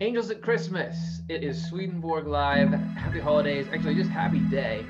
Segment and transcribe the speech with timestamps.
[0.00, 1.22] Angels at Christmas.
[1.28, 2.70] It is Swedenborg Live.
[2.70, 3.66] Happy holidays.
[3.72, 4.86] Actually, just happy day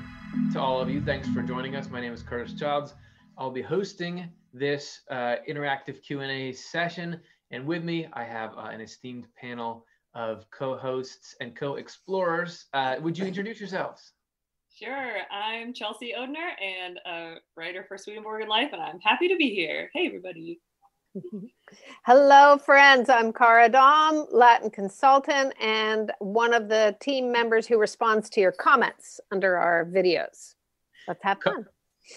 [0.53, 1.01] to all of you.
[1.01, 1.89] Thanks for joining us.
[1.89, 2.93] My name is Curtis Childs.
[3.35, 7.19] I'll be hosting this uh, interactive Q&A session.
[7.49, 9.83] And with me, I have uh, an esteemed panel
[10.13, 12.65] of co-hosts and co-explorers.
[12.75, 14.11] Uh, would you introduce yourselves?
[14.71, 15.21] Sure.
[15.31, 19.89] I'm Chelsea Odhner and a writer for Swedenborg Life, and I'm happy to be here.
[19.91, 20.61] Hey, everybody.
[22.05, 23.09] Hello, friends.
[23.09, 28.51] I'm Cara Dom, Latin consultant, and one of the team members who responds to your
[28.51, 30.55] comments under our videos.
[31.07, 31.65] Let's have fun.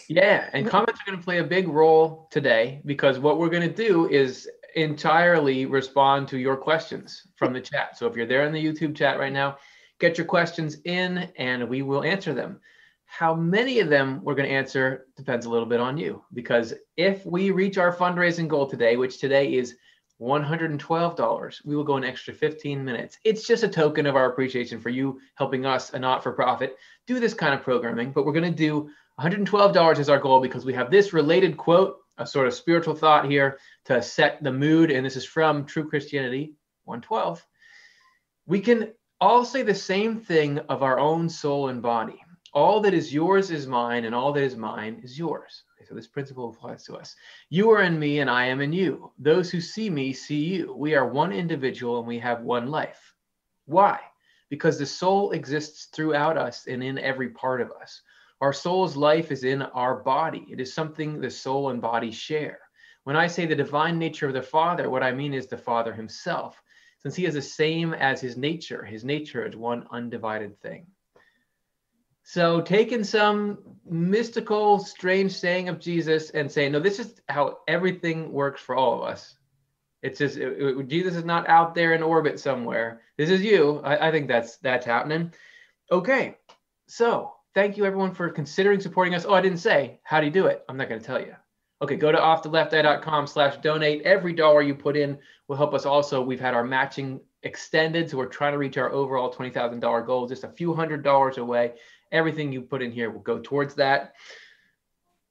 [0.08, 3.68] Yeah, and comments are going to play a big role today because what we're going
[3.68, 7.98] to do is entirely respond to your questions from the chat.
[7.98, 9.58] So if you're there in the YouTube chat right now,
[9.98, 12.60] get your questions in and we will answer them.
[13.12, 16.72] How many of them we're going to answer depends a little bit on you because
[16.96, 19.76] if we reach our fundraising goal today, which today is
[20.18, 23.18] $112, we will go an extra 15 minutes.
[23.22, 26.78] It's just a token of our appreciation for you helping us, a not for profit,
[27.06, 28.12] do this kind of programming.
[28.12, 28.88] But we're going to do
[29.20, 33.26] $112 is our goal because we have this related quote, a sort of spiritual thought
[33.26, 34.90] here to set the mood.
[34.90, 36.54] And this is from True Christianity
[36.84, 37.44] 112.
[38.46, 42.18] We can all say the same thing of our own soul and body.
[42.54, 45.64] All that is yours is mine, and all that is mine is yours.
[45.88, 47.16] So this principle applies to us.
[47.48, 49.10] You are in me, and I am in you.
[49.18, 50.74] Those who see me see you.
[50.76, 53.14] We are one individual, and we have one life.
[53.64, 54.00] Why?
[54.50, 58.02] Because the soul exists throughout us and in every part of us.
[58.42, 60.46] Our soul's life is in our body.
[60.50, 62.58] It is something the soul and body share.
[63.04, 65.92] When I say the divine nature of the Father, what I mean is the Father
[65.92, 66.62] himself,
[66.98, 68.84] since he is the same as his nature.
[68.84, 70.86] His nature is one undivided thing.
[72.22, 78.32] So taking some mystical, strange saying of Jesus and saying, no, this is how everything
[78.32, 79.34] works for all of us.
[80.02, 83.02] It's just it, it, Jesus is not out there in orbit somewhere.
[83.16, 83.80] This is you.
[83.84, 85.32] I, I think that's that's happening.
[85.90, 86.36] Okay,
[86.86, 89.24] so thank you everyone for considering supporting us.
[89.24, 90.64] Oh, I didn't say how do you do it.
[90.68, 91.34] I'm not going to tell you.
[91.82, 94.02] Okay, go to offtheleftEye.com slash donate.
[94.02, 95.18] Every dollar you put in
[95.48, 96.22] will help us also.
[96.22, 100.44] We've had our matching extended, so we're trying to reach our overall $20,000 goal, just
[100.44, 101.74] a few hundred dollars away
[102.12, 104.14] everything you put in here will go towards that.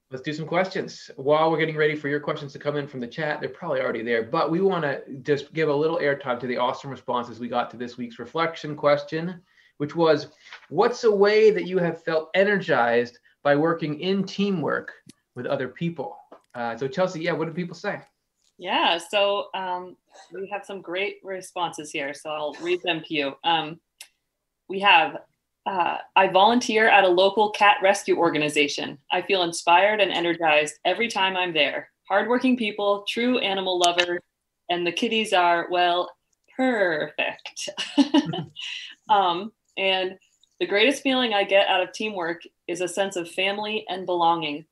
[0.09, 1.09] Let's do some questions.
[1.15, 3.79] While we're getting ready for your questions to come in from the chat, they're probably
[3.79, 7.39] already there, but we want to just give a little airtime to the awesome responses
[7.39, 9.41] we got to this week's reflection question,
[9.77, 10.27] which was
[10.69, 14.91] What's a way that you have felt energized by working in teamwork
[15.35, 16.17] with other people?
[16.53, 18.01] Uh, so, Chelsea, yeah, what do people say?
[18.57, 19.95] Yeah, so um,
[20.33, 23.33] we have some great responses here, so I'll read them to you.
[23.43, 23.79] Um,
[24.67, 25.17] we have
[25.65, 28.97] uh, I volunteer at a local cat rescue organization.
[29.11, 31.89] I feel inspired and energized every time I'm there.
[32.07, 34.21] Hardworking people, true animal lovers,
[34.69, 36.11] and the kitties are, well,
[36.57, 37.69] perfect.
[39.09, 40.17] um, and
[40.59, 44.65] the greatest feeling I get out of teamwork is a sense of family and belonging.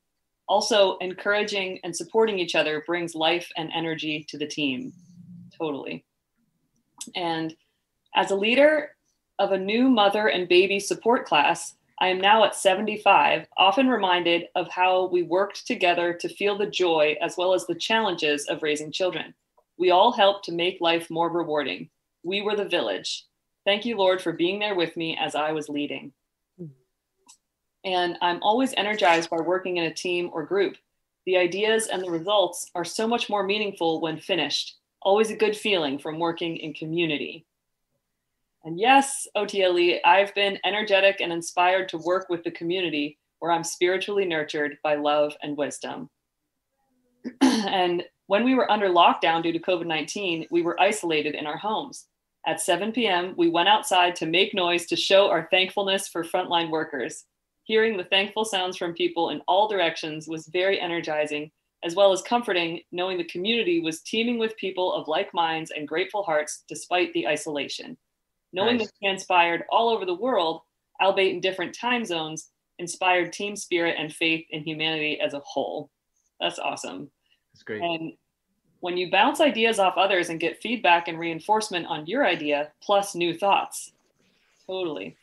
[0.48, 4.92] Also, encouraging and supporting each other brings life and energy to the team.
[5.58, 6.06] Totally.
[7.16, 7.56] And
[8.16, 8.96] as a leader,
[9.40, 14.48] of a new mother and baby support class, I am now at 75, often reminded
[14.56, 18.64] of how we worked together to feel the joy as well as the challenges of
[18.64, 19.34] raising children.
[19.78, 21.90] We all helped to make life more rewarding.
[22.24, 23.26] We were the village.
[23.66, 26.14] Thank you, Lord, for being there with me as I was leading.
[27.86, 30.76] And I'm always energized by working in a team or group.
[31.26, 34.78] The ideas and the results are so much more meaningful when finished.
[35.02, 37.46] Always a good feeling from working in community.
[38.64, 43.64] And yes, OTLE, I've been energetic and inspired to work with the community where I'm
[43.64, 46.10] spiritually nurtured by love and wisdom.
[47.42, 51.58] and when we were under lockdown due to COVID 19, we were isolated in our
[51.58, 52.08] homes.
[52.46, 56.70] At 7 p.m., we went outside to make noise to show our thankfulness for frontline
[56.70, 57.26] workers.
[57.64, 61.52] Hearing the thankful sounds from people in all directions was very energizing,
[61.84, 65.88] as well as comforting, knowing the community was teeming with people of like minds and
[65.88, 67.98] grateful hearts despite the isolation.
[68.52, 68.88] Knowing nice.
[68.88, 70.62] this transpired all over the world,
[71.02, 72.50] albeit in different time zones,
[72.80, 75.92] inspired team spirit and faith in humanity as a whole.
[76.40, 77.12] That's awesome.
[77.54, 77.82] That's great.
[77.82, 78.14] And
[78.80, 83.14] when you bounce ideas off others and get feedback and reinforcement on your idea, plus
[83.14, 83.92] new thoughts,
[84.66, 85.18] totally.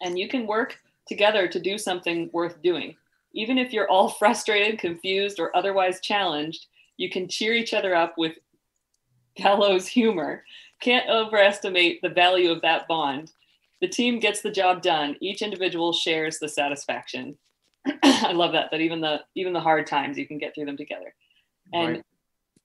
[0.00, 2.96] And you can work together to do something worth doing.
[3.32, 6.66] Even if you're all frustrated, confused, or otherwise challenged,
[6.96, 8.32] you can cheer each other up with
[9.36, 10.44] gallows humor
[10.80, 13.32] can't overestimate the value of that bond.
[13.80, 15.16] The team gets the job done.
[15.20, 17.38] Each individual shares the satisfaction.
[18.02, 18.70] I love that.
[18.70, 21.14] That even the even the hard times you can get through them together.
[21.72, 22.04] And right.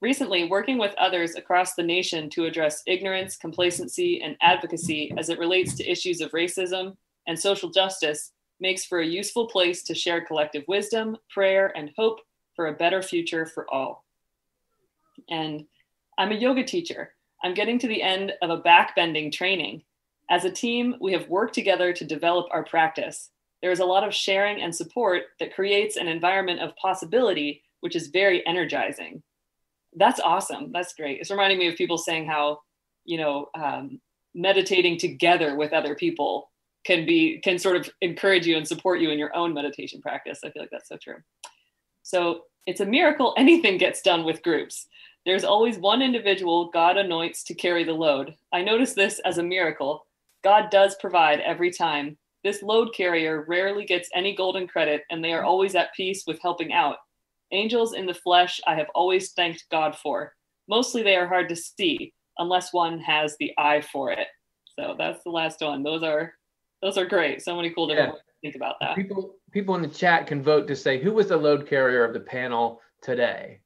[0.01, 5.39] recently working with others across the nation to address ignorance, complacency, and advocacy as it
[5.39, 6.95] relates to issues of racism
[7.27, 12.19] and social justice makes for a useful place to share collective wisdom, prayer, and hope
[12.55, 14.05] for a better future for all.
[15.29, 15.65] And
[16.17, 17.13] I'm a yoga teacher.
[17.43, 19.83] I'm getting to the end of a backbending training.
[20.29, 23.29] As a team, we have worked together to develop our practice.
[23.61, 27.95] There is a lot of sharing and support that creates an environment of possibility, which
[27.95, 29.23] is very energizing
[29.95, 30.71] that's awesome.
[30.71, 31.19] That's great.
[31.19, 32.59] It's reminding me of people saying how,
[33.05, 33.99] you know, um,
[34.33, 36.49] meditating together with other people
[36.85, 40.39] can be can sort of encourage you and support you in your own meditation practice.
[40.43, 41.17] I feel like that's so true.
[42.01, 44.87] So it's a miracle anything gets done with groups.
[45.25, 48.35] There's always one individual God anoints to carry the load.
[48.51, 50.05] I notice this as a miracle.
[50.43, 52.17] God does provide every time.
[52.43, 56.41] This load carrier rarely gets any golden credit, and they are always at peace with
[56.41, 56.97] helping out.
[57.53, 60.33] Angels in the flesh, I have always thanked God for.
[60.67, 64.27] Mostly they are hard to see unless one has the eye for it.
[64.77, 65.83] So that's the last one.
[65.83, 66.33] Those are
[66.81, 67.41] those are great.
[67.41, 68.49] So many cool different yeah.
[68.49, 68.95] think about that.
[68.95, 72.13] People people in the chat can vote to say who was the load carrier of
[72.13, 73.59] the panel today.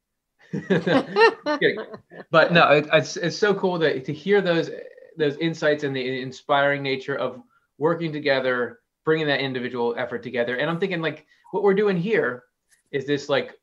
[2.32, 4.70] But no, it, it's it's so cool to to hear those
[5.18, 7.42] those insights and the inspiring nature of
[7.78, 10.56] working together, bringing that individual effort together.
[10.56, 12.44] And I'm thinking like what we're doing here
[12.92, 13.56] is this like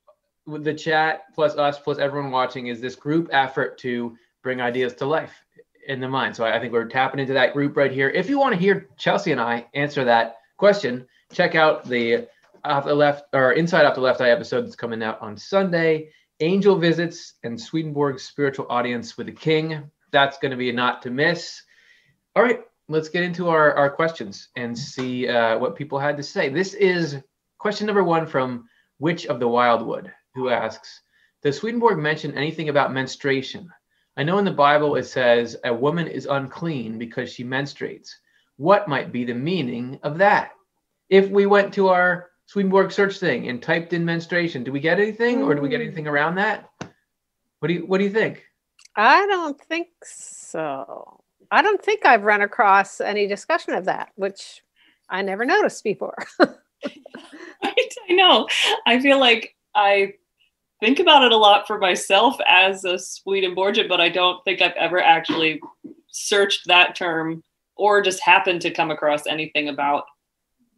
[0.46, 5.06] the chat plus us plus everyone watching is this group effort to bring ideas to
[5.06, 5.32] life
[5.88, 6.36] in the mind.
[6.36, 8.08] So I, think we're tapping into that group right here.
[8.10, 12.26] If you want to hear Chelsea and I answer that question, check out the
[12.64, 16.10] off the left or inside off the left eye episode that's coming out on Sunday.
[16.44, 19.90] Angel visits and Swedenborg's spiritual audience with the king.
[20.12, 21.62] That's going to be a not to miss.
[22.36, 26.22] All right, let's get into our, our questions and see uh, what people had to
[26.22, 26.50] say.
[26.50, 27.16] This is
[27.56, 28.68] question number one from
[28.98, 31.00] Witch of the Wildwood who asks,
[31.42, 33.70] does Swedenborg mention anything about menstruation?
[34.16, 38.10] I know in the Bible it says a woman is unclean because she menstruates.
[38.56, 40.52] What might be the meaning of that?
[41.08, 45.00] If we went to our Swedenborg search thing and typed in menstruation, do we get
[45.00, 45.86] anything or do we get hmm.
[45.86, 46.70] anything around that?
[47.58, 48.44] What do you what do you think?
[48.96, 51.22] I don't think so.
[51.50, 54.62] I don't think I've run across any discussion of that, which
[55.08, 56.16] I never noticed before.
[57.62, 57.74] I
[58.10, 58.48] know.
[58.86, 60.14] I feel like I
[60.80, 64.72] think about it a lot for myself as a Swedenborgian, but I don't think I've
[64.72, 65.60] ever actually
[66.10, 67.42] searched that term
[67.76, 70.04] or just happened to come across anything about,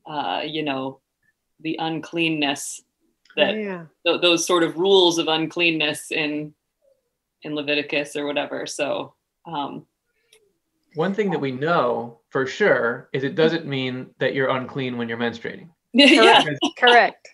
[0.07, 1.01] uh, you know,
[1.61, 2.83] the uncleanness
[3.37, 3.85] that yeah.
[4.07, 6.55] th- those sort of rules of uncleanness in
[7.43, 8.67] in Leviticus or whatever.
[8.67, 9.15] So,
[9.47, 9.87] um,
[10.95, 15.09] one thing that we know for sure is it doesn't mean that you're unclean when
[15.09, 15.69] you're menstruating.
[15.93, 16.45] yeah,
[16.79, 17.29] correct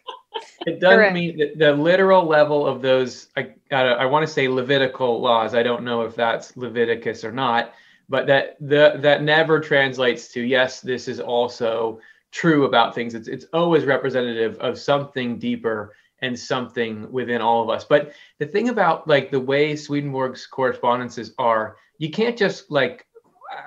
[0.67, 1.15] it doesn't Correct.
[1.15, 5.55] mean that the literal level of those I I want to say Levitical laws.
[5.55, 7.73] I don't know if that's Leviticus or not,
[8.09, 12.01] but that the that never translates to yes, this is also
[12.32, 13.14] true about things.
[13.14, 17.84] It's it's always representative of something deeper and something within all of us.
[17.84, 23.06] But the thing about like the way Swedenborg's correspondences are, you can't just like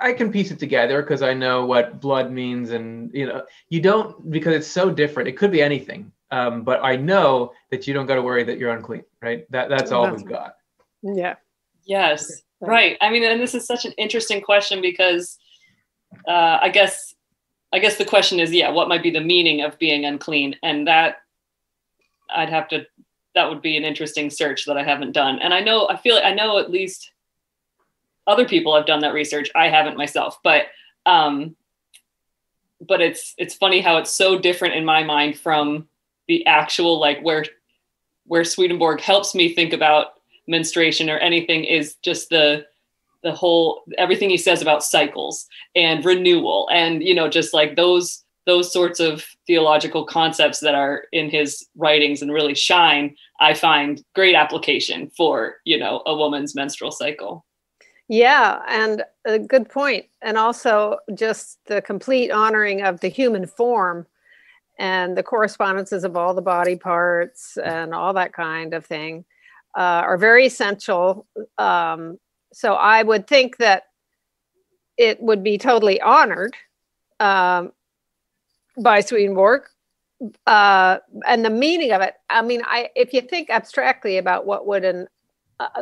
[0.01, 3.79] I can piece it together because I know what blood means, and you know, you
[3.79, 5.29] don't because it's so different.
[5.29, 6.11] It could be anything.
[6.31, 9.50] Um, but I know that you don't got to worry that you're unclean, right?
[9.51, 10.56] That that's all we've got.
[11.03, 11.35] Yeah.
[11.85, 12.42] Yes.
[12.61, 12.97] Right.
[12.99, 15.37] I mean, and this is such an interesting question because
[16.28, 17.15] uh, I guess
[17.75, 20.55] I guess the question is, yeah, what might be the meaning of being unclean?
[20.63, 21.17] And that
[22.33, 22.85] I'd have to
[23.35, 25.39] that would be an interesting search that I haven't done.
[25.39, 27.11] And I know I feel I know at least
[28.25, 29.49] other people have done that research.
[29.53, 30.67] I haven't myself, but
[31.05, 31.57] um,
[32.79, 35.89] but it's it's funny how it's so different in my mind from
[36.29, 37.44] the actual like where
[38.25, 40.13] where Swedenborg helps me think about
[40.47, 42.65] menstruation or anything is just the
[43.25, 48.23] the whole everything he says about cycles and renewal and you know just like those
[48.45, 54.03] those sorts of theological concepts that are in his writings and really shine i find
[54.13, 57.44] great application for you know a woman's menstrual cycle
[58.07, 64.05] yeah and a good point and also just the complete honoring of the human form
[64.77, 69.25] and the correspondences of all the body parts and all that kind of thing
[69.75, 71.25] uh, are very essential.
[71.57, 72.17] Um,
[72.56, 73.83] so I would think that
[74.95, 76.54] it would be totally honored
[77.19, 77.74] um,
[78.81, 79.64] by Swedenborg.
[80.47, 84.66] Uh, and the meaning of it, I mean, I if you think abstractly about what
[84.68, 85.07] would an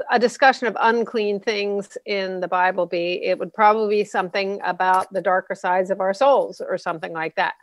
[0.09, 5.13] a discussion of unclean things in the Bible be, it would probably be something about
[5.13, 7.53] the darker sides of our souls or something like that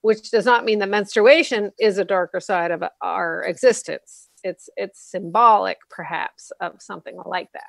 [0.00, 4.28] which does not mean that menstruation is a darker side of our existence.
[4.42, 7.66] it's it's symbolic perhaps of something like that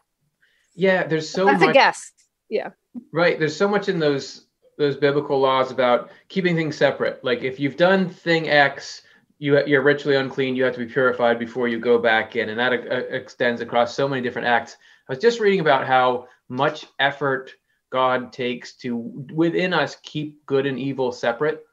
[0.76, 1.70] Yeah, there's so that's much.
[1.70, 2.12] a guess
[2.50, 2.70] yeah
[3.12, 3.38] Right.
[3.40, 4.46] There's so much in those
[4.78, 7.24] those biblical laws about keeping things separate.
[7.24, 9.02] Like if you've done thing X,
[9.38, 10.56] you you're ritually unclean.
[10.56, 13.96] You have to be purified before you go back in, and that uh, extends across
[13.96, 14.78] so many different acts.
[15.08, 17.52] I was just reading about how much effort
[17.92, 18.96] God takes to
[19.34, 21.66] within us keep good and evil separate.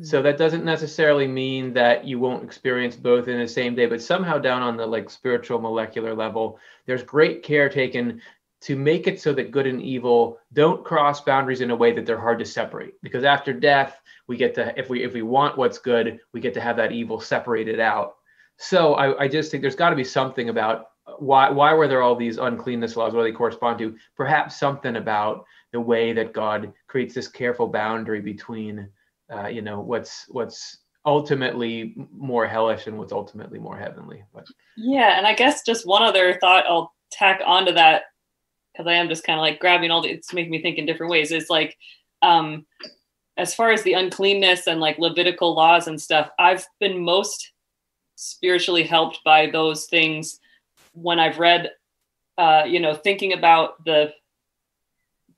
[0.00, 4.00] So that doesn't necessarily mean that you won't experience both in the same day, but
[4.00, 8.22] somehow down on the like spiritual molecular level, there's great care taken
[8.62, 12.06] to make it so that good and evil don't cross boundaries in a way that
[12.06, 12.94] they're hard to separate.
[13.02, 16.54] Because after death, we get to if we if we want what's good, we get
[16.54, 18.14] to have that evil separated out.
[18.56, 21.88] So I, I just think there's got to be something about uh, why why were
[21.88, 23.12] there all these uncleanness laws?
[23.12, 23.96] What do they correspond to?
[24.16, 28.88] Perhaps something about the way that God creates this careful boundary between
[29.32, 34.24] uh, you know what's what's ultimately more hellish and what's ultimately more heavenly.
[34.32, 38.04] But Yeah, and I guess just one other thought I'll tack onto that
[38.72, 40.86] because I am just kind of like grabbing all the it's making me think in
[40.86, 41.32] different ways.
[41.32, 41.76] Is like
[42.22, 42.66] um
[43.36, 47.52] as far as the uncleanness and like Levitical laws and stuff, I've been most
[48.16, 50.38] spiritually helped by those things
[50.92, 51.70] when I've read
[52.38, 54.12] uh, you know, thinking about the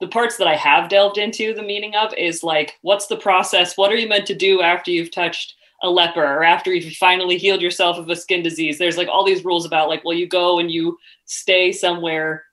[0.00, 3.76] the parts that I have delved into the meaning of is like, what's the process?
[3.76, 7.36] What are you meant to do after you've touched a leper or after you've finally
[7.36, 8.78] healed yourself of a skin disease?
[8.78, 12.44] There's like all these rules about like, well, you go and you stay somewhere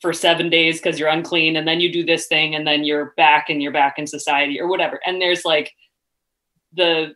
[0.00, 3.14] for seven days because you're unclean, and then you do this thing, and then you're
[3.16, 5.00] back and you're back in society or whatever.
[5.06, 5.72] And there's like
[6.74, 7.14] the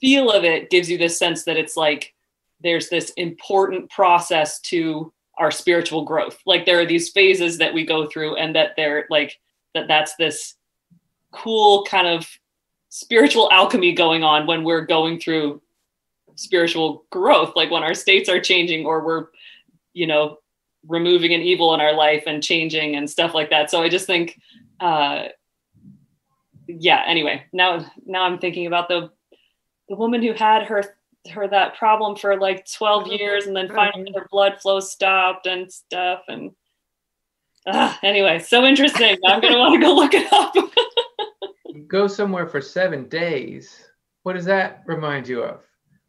[0.00, 2.14] feel of it gives you this sense that it's like
[2.62, 6.38] there's this important process to our spiritual growth.
[6.46, 9.38] Like there are these phases that we go through and that they're like
[9.74, 10.54] that that's this
[11.32, 12.28] cool kind of
[12.88, 15.60] spiritual alchemy going on when we're going through
[16.36, 19.26] spiritual growth like when our states are changing or we're
[19.92, 20.38] you know
[20.86, 23.70] removing an evil in our life and changing and stuff like that.
[23.70, 24.40] So i just think
[24.80, 25.24] uh
[26.66, 29.10] yeah anyway now now i'm thinking about the
[29.88, 30.97] the woman who had her
[31.30, 35.72] her that problem for like 12 years and then finally her blood flow stopped and
[35.72, 36.52] stuff and
[37.66, 40.54] uh, anyway so interesting i'm gonna want to go look it up
[41.88, 43.84] go somewhere for seven days.
[44.22, 45.60] What does that remind you of?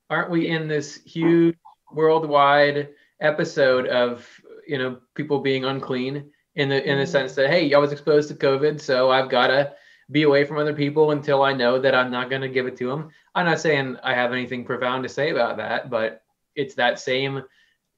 [0.09, 1.55] Aren't we in this huge
[1.91, 2.89] worldwide
[3.21, 4.27] episode of
[4.67, 8.29] you know people being unclean in the in the sense that hey, I was exposed
[8.29, 9.73] to COVID, so I've got to
[10.11, 12.77] be away from other people until I know that I'm not going to give it
[12.77, 13.09] to them.
[13.35, 16.23] I'm not saying I have anything profound to say about that, but
[16.55, 17.43] it's that same,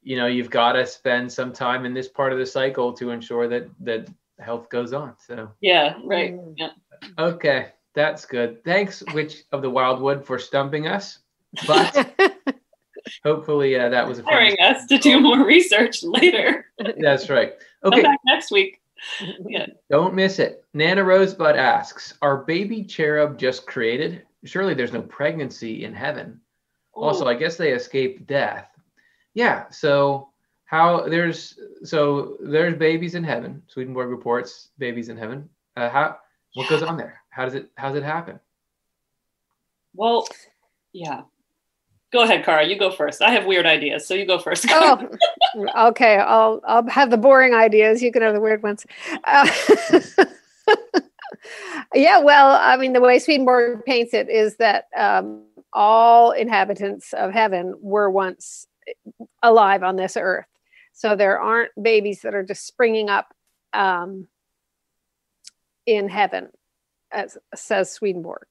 [0.03, 3.11] you know, you've got to spend some time in this part of the cycle to
[3.11, 5.15] ensure that that health goes on.
[5.25, 6.71] So yeah right yeah
[7.17, 8.63] okay, that's good.
[8.63, 11.19] Thanks, Witch of the Wildwood, for stumping us.
[11.67, 12.13] But
[13.23, 14.55] hopefully uh, that was a fun.
[14.59, 16.65] us to do more research later
[16.97, 17.53] That's right.
[17.83, 18.80] Okay, back next week
[19.47, 19.67] yeah.
[19.89, 20.63] Don't miss it.
[20.73, 24.23] Nana Rosebud asks, "Are baby cherub just created?
[24.43, 26.39] Surely there's no pregnancy in heaven."
[26.93, 28.67] also i guess they escape death.
[29.33, 30.29] Yeah so
[30.65, 33.61] how there's so there's babies in heaven.
[33.67, 35.49] Swedenborg reports babies in heaven.
[35.75, 36.17] Uh, how
[36.53, 37.21] what goes on there?
[37.29, 38.39] How does it how does it happen?
[39.95, 40.27] Well
[40.93, 41.21] yeah
[42.11, 42.65] go ahead Cara.
[42.67, 45.09] you go first i have weird ideas so you go first oh,
[45.77, 46.17] okay.
[46.17, 48.01] I'll I'll have the boring ideas.
[48.01, 48.85] You can have the weird ones.
[49.23, 49.49] Uh,
[51.93, 57.31] yeah, well, I mean, the way Swedenborg paints it is that um, all inhabitants of
[57.31, 58.67] heaven were once
[59.43, 60.45] alive on this earth.
[60.93, 63.33] So there aren't babies that are just springing up
[63.73, 64.27] um,
[65.85, 66.49] in heaven,
[67.11, 68.45] as says Swedenborg.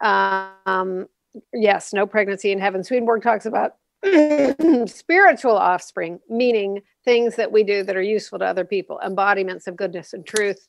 [0.00, 1.08] Um,
[1.52, 2.84] yes, no pregnancy in heaven.
[2.84, 3.74] Swedenborg talks about
[4.88, 9.76] spiritual offspring, meaning things that we do that are useful to other people, embodiments of
[9.76, 10.68] goodness and truth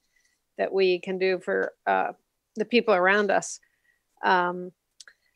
[0.58, 2.12] that we can do for uh,
[2.56, 3.60] the people around us.
[4.24, 4.72] Um,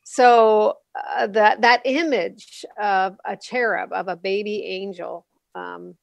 [0.03, 5.95] so uh, that that image of a cherub, of a baby angel, um,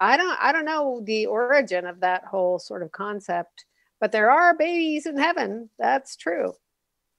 [0.00, 3.64] I don't I don't know the origin of that whole sort of concept,
[4.00, 5.70] but there are babies in heaven.
[5.78, 6.54] That's true.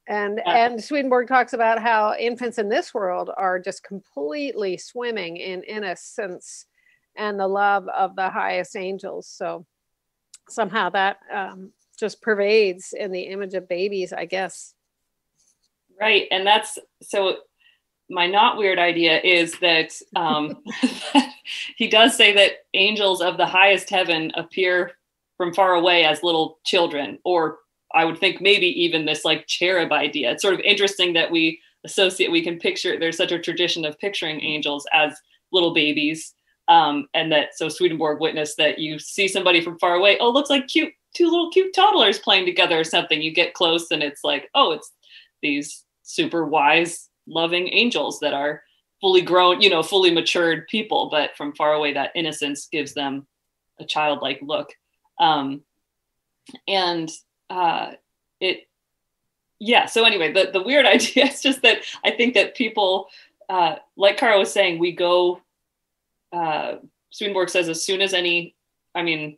[0.07, 0.65] And Yeah.
[0.65, 6.65] and Swedenborg talks about how infants in this world are just completely swimming in innocence
[7.15, 9.27] and the love of the highest angels.
[9.27, 9.65] So
[10.49, 14.73] somehow that um, just pervades in the image of babies, I guess.
[15.99, 16.27] Right.
[16.31, 17.37] And that's so
[18.09, 20.63] my not weird idea is that um,
[21.77, 24.91] he does say that angels of the highest heaven appear
[25.37, 27.57] from far away as little children, or
[27.93, 30.31] I would think maybe even this like cherub idea.
[30.31, 33.99] It's sort of interesting that we associate we can picture there's such a tradition of
[33.99, 35.13] picturing angels as
[35.51, 36.33] little babies
[36.69, 40.49] um, and that so swedenborg witnessed that you see somebody from far away oh looks
[40.49, 43.21] like cute two little cute toddlers playing together or something.
[43.21, 44.91] You get close and it's like oh it's
[45.41, 48.63] these super wise loving angels that are
[48.99, 51.09] fully grown you know fully matured people.
[51.09, 53.27] But from far away that innocence gives them
[53.79, 54.69] a childlike look.
[55.19, 55.61] Um,
[56.67, 57.09] and
[57.53, 57.91] uh,
[58.39, 58.67] it
[59.59, 63.07] yeah so anyway the, the weird idea is just that i think that people
[63.49, 65.39] uh, like Cara was saying we go
[66.31, 66.75] uh,
[67.11, 68.55] Swedenborg says as soon as any
[68.95, 69.37] i mean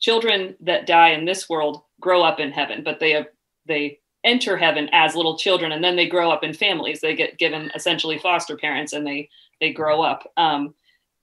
[0.00, 3.26] children that die in this world grow up in heaven but they have
[3.66, 7.00] they enter heaven as little children and then they grow up in families.
[7.00, 9.28] They get given essentially foster parents and they
[9.60, 10.30] they grow up.
[10.36, 10.74] Um,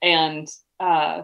[0.02, 1.22] and uh,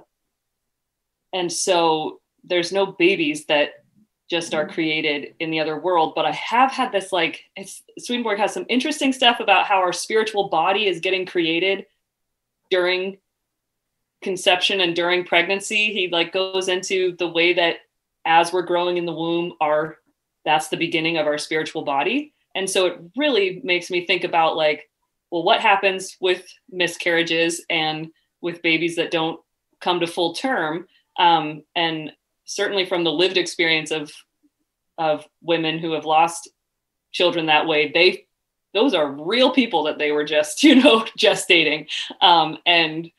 [1.33, 3.85] and so there's no babies that
[4.29, 6.15] just are created in the other world.
[6.15, 9.93] But I have had this like it's Swedenborg has some interesting stuff about how our
[9.93, 11.87] spiritual body is getting created
[12.71, 13.19] during
[14.23, 15.93] conception and during pregnancy.
[15.93, 17.77] He like goes into the way that
[18.25, 19.99] as we're growing in the womb, our
[20.45, 22.33] that's the beginning of our spiritual body.
[22.55, 24.89] And so it really makes me think about like,
[25.31, 28.09] well, what happens with miscarriages and
[28.41, 29.41] with babies that don't
[29.81, 30.87] come to full term?
[31.19, 32.13] Um, and
[32.47, 34.11] certainly from the lived experience of
[34.99, 36.49] of women who have lost
[37.13, 38.27] children that way they
[38.73, 41.87] those are real people that they were just you know gestating.
[42.21, 43.11] Um, and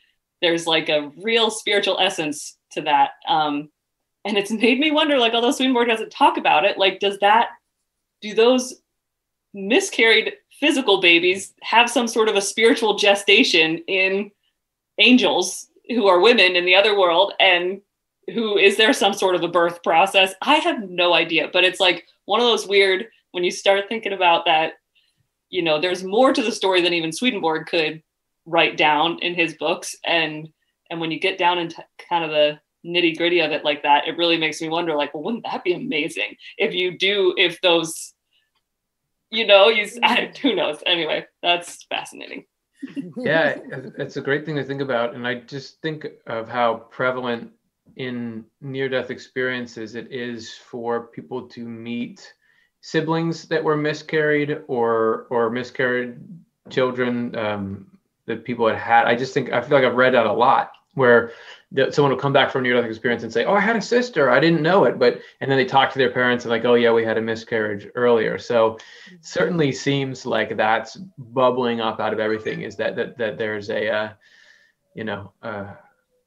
[0.42, 3.12] there's like a real spiritual essence to that.
[3.28, 3.70] Um,
[4.26, 7.50] and it's made me wonder like although swedenborg doesn't talk about it like does that
[8.22, 8.82] do those
[9.54, 14.32] miscarried physical babies have some sort of a spiritual gestation in
[14.98, 17.34] angels who are women in the other world?
[17.40, 17.82] And
[18.34, 20.34] who is there some sort of a birth process?
[20.42, 24.14] I have no idea, but it's like one of those weird when you start thinking
[24.14, 24.74] about that,
[25.50, 28.02] you know, there's more to the story than even Swedenborg could
[28.46, 29.96] write down in his books.
[30.06, 30.50] And
[30.90, 34.08] and when you get down into kind of the nitty gritty of it like that,
[34.08, 37.60] it really makes me wonder, like, well, wouldn't that be amazing if you do, if
[37.62, 38.14] those,
[39.30, 40.48] you know, you, I, mm-hmm.
[40.48, 40.82] who knows?
[40.86, 42.46] Anyway, that's fascinating.
[43.18, 43.58] yeah,
[43.98, 45.16] it's a great thing to think about.
[45.16, 47.52] And I just think of how prevalent
[47.96, 52.34] in near death experiences it is for people to meet
[52.82, 56.18] siblings that were miscarried or or miscarried
[56.70, 57.88] children um,
[58.26, 59.06] that people had had.
[59.06, 61.32] I just think I feel like I've read that a lot where
[61.92, 64.32] someone will come back from near death experience and say, "Oh, I had a sister.
[64.32, 66.76] I didn't know it," but and then they talk to their parents and like, "Oh
[66.76, 68.78] yeah, we had a miscarriage earlier." So
[69.22, 72.62] certainly seems like that's bubbling up out of everything.
[72.62, 74.10] Is that that that there's a uh,
[74.96, 75.34] you know.
[75.42, 75.74] Uh,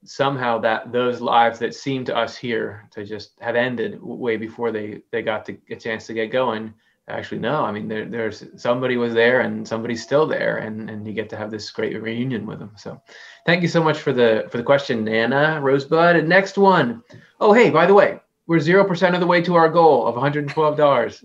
[0.04, 4.72] somehow that those lives that seem to us here to just have ended way before
[4.72, 6.72] they they got to a chance to get going
[7.08, 7.64] actually no.
[7.64, 11.28] I mean there, there's somebody was there and somebody's still there and and you get
[11.30, 12.72] to have this great reunion with them.
[12.76, 13.00] So
[13.44, 16.16] thank you so much for the for the question nana rosebud.
[16.16, 17.02] And next one.
[17.40, 21.24] Oh hey by the way we're 0% of the way to our goal of $112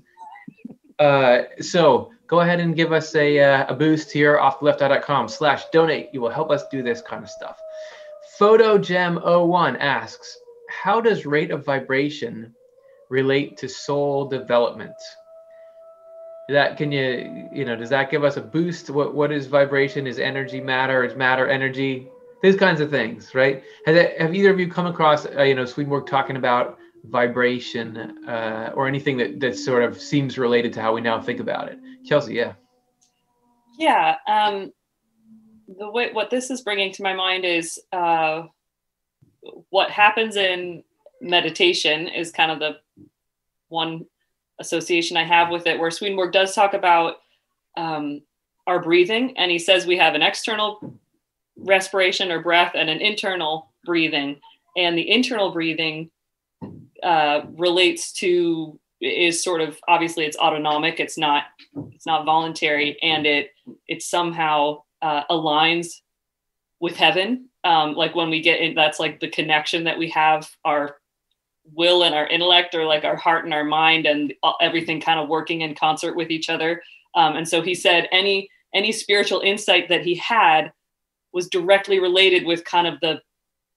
[0.99, 5.63] uh, so go ahead and give us a, uh, a boost here off left.com slash
[5.73, 6.09] donate.
[6.13, 7.59] You will help us do this kind of stuff
[8.39, 10.37] PhotoGem01 asks,
[10.69, 12.53] how does rate of vibration
[13.09, 14.95] relate to soul development?
[16.49, 18.89] That can you you know does that give us a boost?
[18.89, 20.05] What what is vibration?
[20.05, 21.03] Is energy matter?
[21.03, 22.07] Is matter energy?
[22.43, 23.63] These kinds of things, right?
[23.87, 28.73] Have, have either of you come across uh, you know Swedenborg talking about vibration uh,
[28.75, 31.79] or anything that that sort of seems related to how we now think about it?
[32.05, 32.53] Chelsea, yeah.
[33.79, 34.71] Yeah, um,
[35.67, 38.43] the way what this is bringing to my mind is uh,
[39.69, 40.83] what happens in
[41.21, 42.77] meditation is kind of the
[43.69, 44.05] one
[44.59, 47.17] association I have with it, where Swedenborg does talk about
[47.77, 48.21] um,
[48.67, 50.97] our breathing, and he says we have an external
[51.57, 54.39] respiration or breath and an internal breathing,
[54.77, 56.09] and the internal breathing
[57.03, 61.43] uh, relates to is sort of obviously it's autonomic it's not
[61.91, 63.51] it's not voluntary and it
[63.87, 66.01] it's somehow uh, aligns
[66.79, 67.47] with heaven.
[67.63, 70.97] Um, like when we get in, that's like the connection that we have our
[71.73, 75.29] will and our intellect, or like our heart and our mind, and everything kind of
[75.29, 76.81] working in concert with each other.
[77.13, 80.71] Um, and so he said any any spiritual insight that he had
[81.31, 83.21] was directly related with kind of the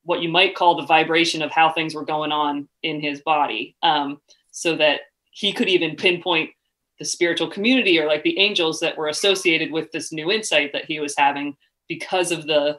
[0.05, 3.77] what you might call the vibration of how things were going on in his body
[3.83, 4.19] um,
[4.51, 6.51] so that he could even pinpoint
[6.99, 10.85] the spiritual community or like the angels that were associated with this new insight that
[10.85, 11.57] he was having
[11.89, 12.79] because of the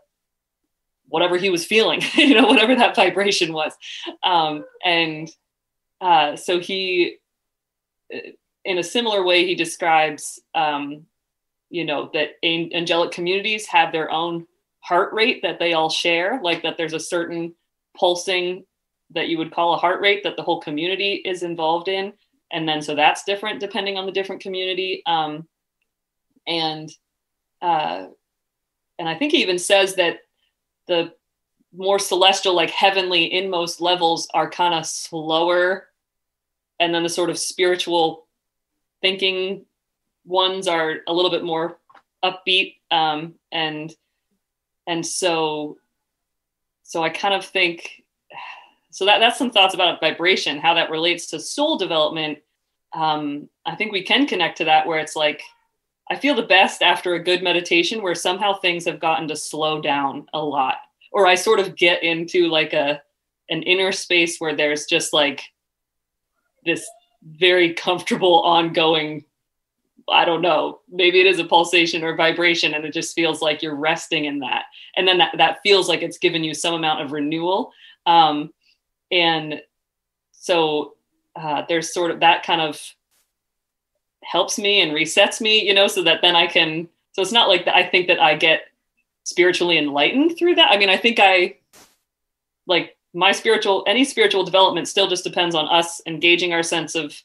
[1.08, 3.73] whatever he was feeling you know whatever that vibration was.
[4.23, 5.29] Um, and
[6.01, 7.17] uh, so he
[8.65, 11.05] in a similar way he describes um,
[11.69, 14.45] you know that angelic communities have their own
[14.82, 17.53] heart rate that they all share like that there's a certain
[17.97, 18.65] pulsing
[19.12, 22.13] that you would call a heart rate that the whole community is involved in
[22.51, 25.47] and then so that's different depending on the different community um,
[26.47, 26.91] and
[27.62, 28.05] uh,
[28.97, 30.19] and i think he even says that
[30.88, 31.13] the
[31.75, 35.88] more celestial like heavenly inmost levels are kind of slower
[36.79, 38.25] and then the sort of spiritual
[39.01, 39.65] thinking
[40.25, 41.77] ones are a little bit more
[42.23, 43.93] upbeat um, and
[44.88, 45.77] and so
[46.83, 48.03] so i kind of think
[48.91, 52.39] so that, that's some thoughts about vibration how that relates to soul development
[52.93, 55.41] um, i think we can connect to that where it's like
[56.10, 59.82] i feel the best after a good meditation where somehow things have gotten to slow
[59.82, 60.78] down a lot
[61.12, 63.02] or i sort of get into like a
[63.49, 65.41] an inner space where there's just like
[66.65, 66.88] this
[67.23, 69.23] very comfortable ongoing
[70.12, 73.62] I don't know, maybe it is a pulsation or vibration, and it just feels like
[73.62, 74.63] you're resting in that.
[74.95, 77.71] And then that, that feels like it's given you some amount of renewal.
[78.06, 78.52] Um,
[79.11, 79.61] and
[80.31, 80.95] so
[81.35, 82.81] uh, there's sort of that kind of
[84.23, 86.87] helps me and resets me, you know, so that then I can.
[87.13, 87.75] So it's not like that.
[87.75, 88.61] I think that I get
[89.23, 90.71] spiritually enlightened through that.
[90.71, 91.57] I mean, I think I
[92.67, 97.21] like my spiritual, any spiritual development still just depends on us engaging our sense of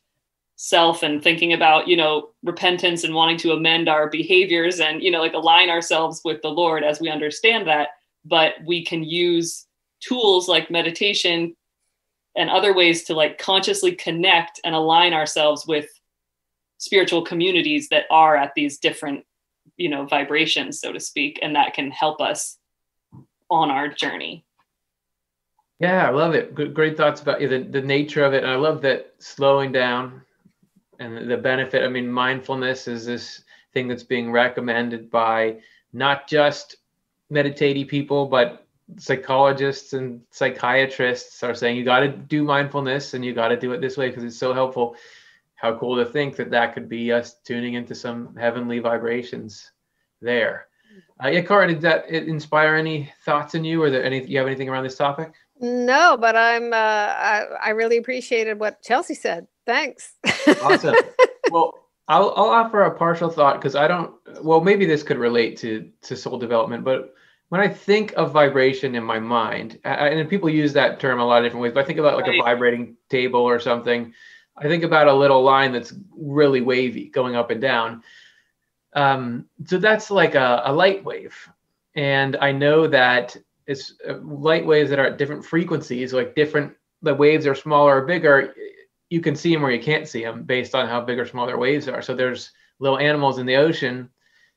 [0.56, 5.10] self and thinking about you know repentance and wanting to amend our behaviors and you
[5.10, 7.88] know like align ourselves with the lord as we understand that
[8.24, 9.66] but we can use
[9.98, 11.56] tools like meditation
[12.36, 15.88] and other ways to like consciously connect and align ourselves with
[16.78, 19.24] spiritual communities that are at these different
[19.76, 22.58] you know vibrations so to speak and that can help us
[23.50, 24.44] on our journey.
[25.78, 26.54] Yeah i love it.
[26.54, 30.22] Good, great thoughts about the, the nature of it and i love that slowing down
[30.98, 33.42] and the benefit i mean mindfulness is this
[33.72, 35.56] thing that's being recommended by
[35.92, 36.76] not just
[37.30, 38.63] meditating people but
[38.98, 43.72] psychologists and psychiatrists are saying you got to do mindfulness and you got to do
[43.72, 44.96] it this way because it's so helpful
[45.54, 49.72] how cool to think that that could be us tuning into some heavenly vibrations
[50.20, 50.68] there
[51.24, 54.46] uh, yeah Cara, did that inspire any thoughts in you or there any you have
[54.46, 59.46] anything around this topic no but i'm uh, I, I really appreciated what chelsea said
[59.66, 60.14] Thanks.
[60.62, 60.94] awesome.
[61.50, 61.74] Well,
[62.08, 64.14] I'll, I'll offer a partial thought because I don't.
[64.42, 67.14] Well, maybe this could relate to to soul development, but
[67.48, 71.38] when I think of vibration in my mind, and people use that term a lot
[71.38, 72.40] of different ways, but I think about like right.
[72.40, 74.12] a vibrating table or something.
[74.56, 78.02] I think about a little line that's really wavy going up and down.
[78.94, 81.36] Um, so that's like a, a light wave,
[81.94, 86.74] and I know that it's uh, light waves that are at different frequencies, like different.
[87.02, 88.54] The waves are smaller or bigger
[89.14, 91.46] you can see them or you can't see them based on how big or small
[91.46, 92.02] their waves are.
[92.02, 94.10] So there's little animals in the ocean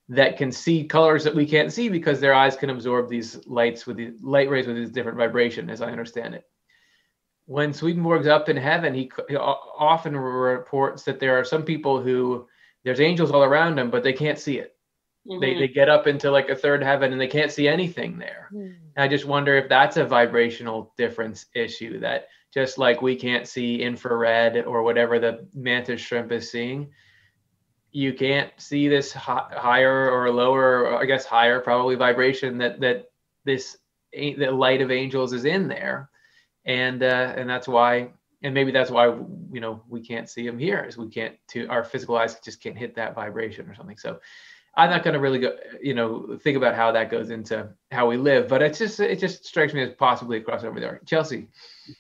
[0.10, 3.86] that can see colors that we can't see because their eyes can absorb these lights
[3.86, 6.46] with the light rays with these different vibration, as I understand it.
[7.46, 12.48] When Swedenborg's up in heaven, he, he often reports that there are some people who
[12.84, 14.76] there's angels all around them, but they can't see it.
[15.28, 15.42] Mm-hmm.
[15.42, 18.50] They, they get up into like a third heaven and they can't see anything there.
[18.54, 18.74] Mm-hmm.
[18.96, 23.82] I just wonder if that's a vibrational difference issue that just like we can't see
[23.82, 26.90] infrared or whatever the mantis shrimp is seeing
[27.92, 33.10] you can't see this higher or lower or i guess higher probably vibration that that
[33.46, 33.78] this
[34.14, 36.10] the light of angels is in there.
[36.66, 38.10] And uh, and that's why
[38.44, 39.06] and maybe that's why
[39.52, 42.62] you know we can't see them here is we can't to our physical eyes just
[42.62, 43.98] can't hit that vibration or something.
[43.98, 44.20] So
[44.76, 48.08] i'm not going to really go you know think about how that goes into how
[48.08, 51.02] we live but it's just it just strikes me as possibly a crossover there.
[51.06, 51.48] Chelsea?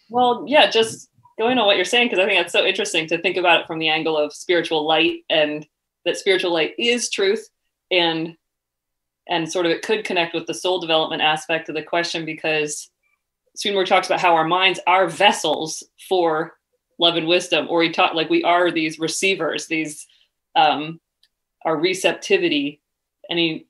[0.10, 3.21] Well, yeah, just going on what you're saying, because I think that's so interesting to
[3.21, 5.65] think about it from the angle of spiritual light and
[6.08, 7.50] that spiritual light is truth
[7.91, 8.36] and
[9.30, 12.89] and sort of it could connect with the soul development aspect of the question because
[13.56, 16.54] Swedenborg talks about how our minds are vessels for
[16.98, 20.08] love and wisdom, or he taught like we are these receivers, these
[20.56, 21.00] um,
[21.65, 22.82] our receptivity,
[23.30, 23.67] and he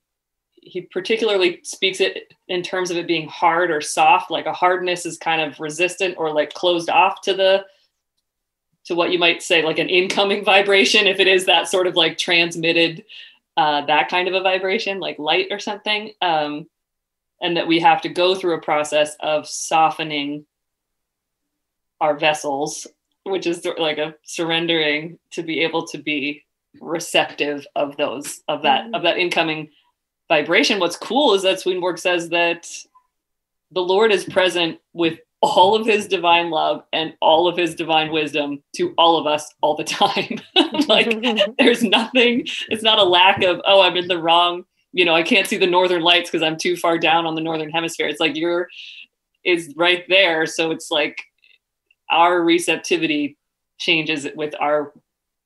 [0.53, 5.05] he particularly speaks it in terms of it being hard or soft like a hardness
[5.05, 7.65] is kind of resistant or like closed off to the
[8.87, 11.95] to what you might say like an incoming vibration if it is that sort of
[11.95, 13.03] like transmitted
[13.55, 16.67] uh, that kind of a vibration like light or something um,
[17.41, 20.45] and that we have to go through a process of softening
[21.99, 22.87] our vessels
[23.23, 26.43] which is like a surrendering to be able to be
[26.79, 28.95] receptive of those of that mm-hmm.
[28.95, 29.69] of that incoming
[30.27, 30.79] vibration.
[30.79, 32.69] What's cool is that Swedenborg says that
[33.71, 38.11] the Lord is present with all of his divine love and all of his divine
[38.11, 40.41] wisdom to all of us all the time.
[40.87, 41.21] like
[41.59, 45.23] there's nothing, it's not a lack of, oh, I'm in the wrong, you know, I
[45.23, 48.07] can't see the northern lights because I'm too far down on the northern hemisphere.
[48.07, 48.67] It's like you're
[49.47, 50.45] is right there.
[50.45, 51.23] So it's like
[52.11, 53.37] our receptivity
[53.79, 54.93] changes with our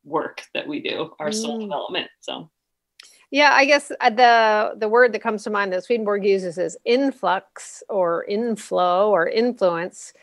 [0.04, 1.62] work that we do, our soul mm.
[1.62, 2.10] development.
[2.22, 2.50] So
[3.32, 6.78] yeah, I guess uh, the the word that comes to mind that Swedenborg uses is
[6.86, 10.14] influx or inflow or influence,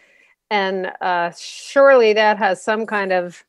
[0.51, 3.45] and uh, surely that has some kind of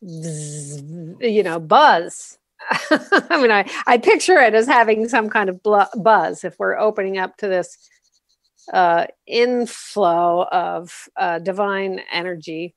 [0.00, 2.38] you know buzz.
[2.90, 7.18] I mean, I I picture it as having some kind of buzz if we're opening
[7.18, 7.78] up to this
[8.72, 12.74] uh, inflow of uh, divine energy,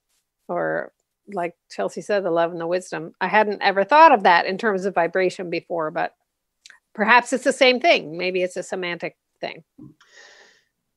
[0.47, 0.91] or
[1.33, 3.13] like Chelsea said, the love and the wisdom.
[3.21, 6.13] I hadn't ever thought of that in terms of vibration before, but
[6.93, 8.17] perhaps it's the same thing.
[8.17, 9.63] Maybe it's a semantic thing.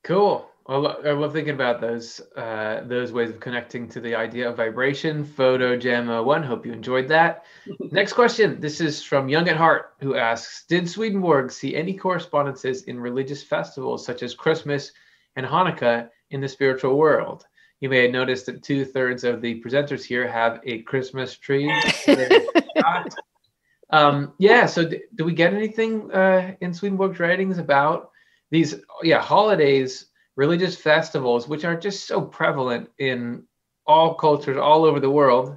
[0.05, 0.49] Cool.
[0.69, 4.49] I, lo- I love thinking about those uh, those ways of connecting to the idea
[4.49, 5.25] of vibration.
[5.25, 6.43] Photo Jam one.
[6.43, 7.45] Hope you enjoyed that.
[7.93, 8.61] Next question.
[8.61, 13.45] This is from Young at Heart, who asks: Did Swedenborg see any correspondences in religious
[13.45, 14.93] festivals such as Christmas
[15.37, 17.47] and Hanukkah in the spiritual world?
[17.81, 21.71] You may have noticed that two thirds of the presenters here have a Christmas tree.
[23.90, 24.66] Um, yeah.
[24.66, 28.11] So, d- do we get anything uh, in Swedenborg's writings about
[28.51, 28.75] these?
[29.03, 33.44] Yeah, holidays, religious festivals, which are just so prevalent in
[33.87, 35.57] all cultures all over the world,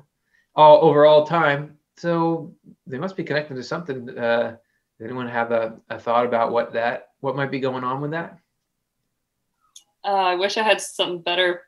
[0.56, 1.78] all over all time.
[1.98, 2.56] So
[2.88, 4.18] they must be connected to something.
[4.18, 4.58] Uh,
[5.02, 8.38] anyone have a, a thought about what that what might be going on with that?
[10.06, 11.64] Uh, I wish I had some better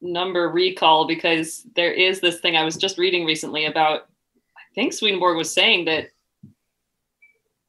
[0.00, 4.08] number recall because there is this thing I was just reading recently about
[4.74, 6.10] think Swedenborg was saying that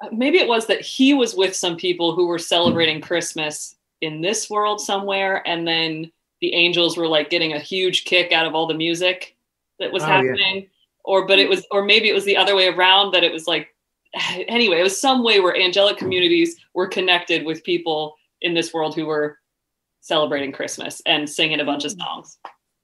[0.02, 4.22] uh, maybe it was that he was with some people who were celebrating Christmas in
[4.22, 8.54] this world somewhere, and then the angels were like getting a huge kick out of
[8.54, 9.36] all the music
[9.80, 10.56] that was oh, happening.
[10.56, 10.68] Yeah.
[11.04, 13.48] Or, but it was, or maybe it was the other way around that it was
[13.48, 13.74] like,
[14.48, 18.96] anyway, it was some way where angelic communities were connected with people in this world
[18.96, 19.39] who were
[20.02, 22.38] celebrating Christmas and singing a bunch of songs.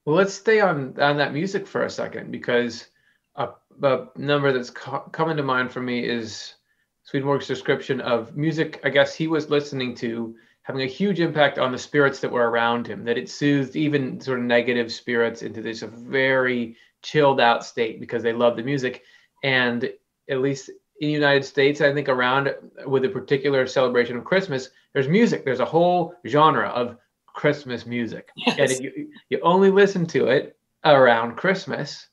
[0.06, 2.88] Well, let's stay on on that music for a second because
[3.36, 3.50] a,
[3.82, 6.56] a number that's co- coming to mind for me is
[7.04, 8.80] Swedenborg's description of music.
[8.84, 12.50] I guess he was listening to having a huge impact on the spirits that were
[12.50, 13.04] around him.
[13.04, 18.24] That it soothed even sort of negative spirits into this very chilled out state because
[18.24, 19.04] they love the music.
[19.44, 19.92] And
[20.30, 22.54] at least in the United States, I think around
[22.86, 25.44] with a particular celebration of Christmas, there's music.
[25.44, 26.98] There's a whole genre of
[27.34, 28.58] Christmas music, yes.
[28.60, 32.08] and you you only listen to it around Christmas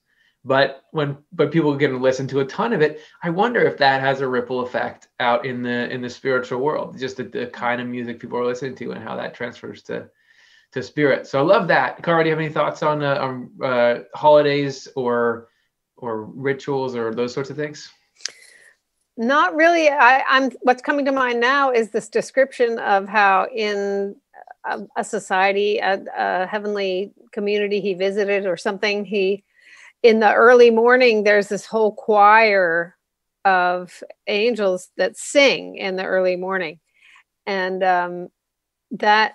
[0.44, 3.01] but when but people get to listen to a ton of it.
[3.22, 6.98] I wonder if that has a ripple effect out in the in the spiritual world
[6.98, 10.09] just the, the kind of music people are listening to and how that transfers to
[10.72, 11.27] to spirit.
[11.27, 12.03] So i love that.
[12.03, 15.48] Cara, do you have any thoughts on, uh, on uh, holidays or
[15.96, 17.90] or rituals or those sorts of things?
[19.16, 19.88] Not really.
[19.88, 24.14] I, i'm what's coming to mind now is this description of how in
[24.64, 29.44] a, a society a, a heavenly community he visited or something he
[30.02, 32.96] in the early morning there's this whole choir
[33.44, 36.80] of angels that sing in the early morning.
[37.46, 38.28] And um,
[38.92, 39.34] that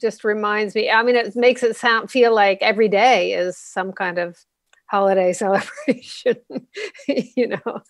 [0.00, 3.92] just reminds me i mean it makes it sound feel like every day is some
[3.92, 4.38] kind of
[4.86, 6.36] holiday celebration
[7.06, 7.82] you know?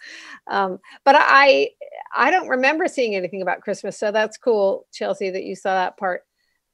[0.48, 1.70] Um, but i
[2.14, 5.96] i don't remember seeing anything about christmas so that's cool chelsea that you saw that
[5.96, 6.22] part.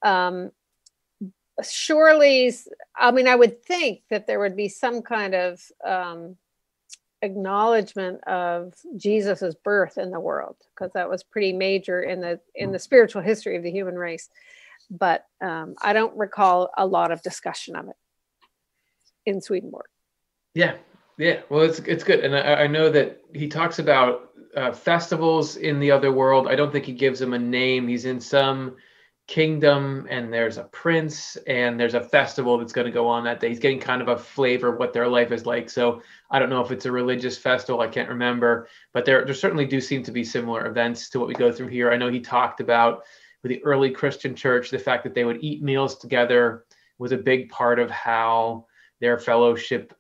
[0.03, 0.51] Um,
[1.63, 2.53] surely
[2.97, 6.37] i mean i would think that there would be some kind of um,
[7.23, 12.73] acknowledgement of jesus's birth in the world because that was pretty major in the in
[12.73, 14.29] the spiritual history of the human race.
[14.91, 17.97] But um, i don't recall a lot of discussion of it
[19.27, 19.87] in swedenborg
[20.55, 20.77] yeah
[21.19, 21.41] yeah.
[21.49, 22.21] Well it's it's good.
[22.21, 26.49] And i, I know that he talks about uh, festivals in the other world.
[26.49, 27.87] I don't think he gives them a name.
[27.87, 28.77] He's in some
[29.29, 33.41] kingdom and there's a prince and there's a festival that's going to go on that
[33.41, 33.51] day.
[33.51, 35.71] He's getting kind of a flavor of what their life is like.
[35.71, 39.35] So i don't know if it's a religious festival i can't remember but there, there
[39.35, 41.91] certainly do seem to be similar events to what we go through here.
[41.91, 43.05] I know he talked about
[43.43, 46.65] with the early christian church the fact that they would eat meals together
[46.99, 48.67] was a big part of how
[49.01, 49.95] their fellowship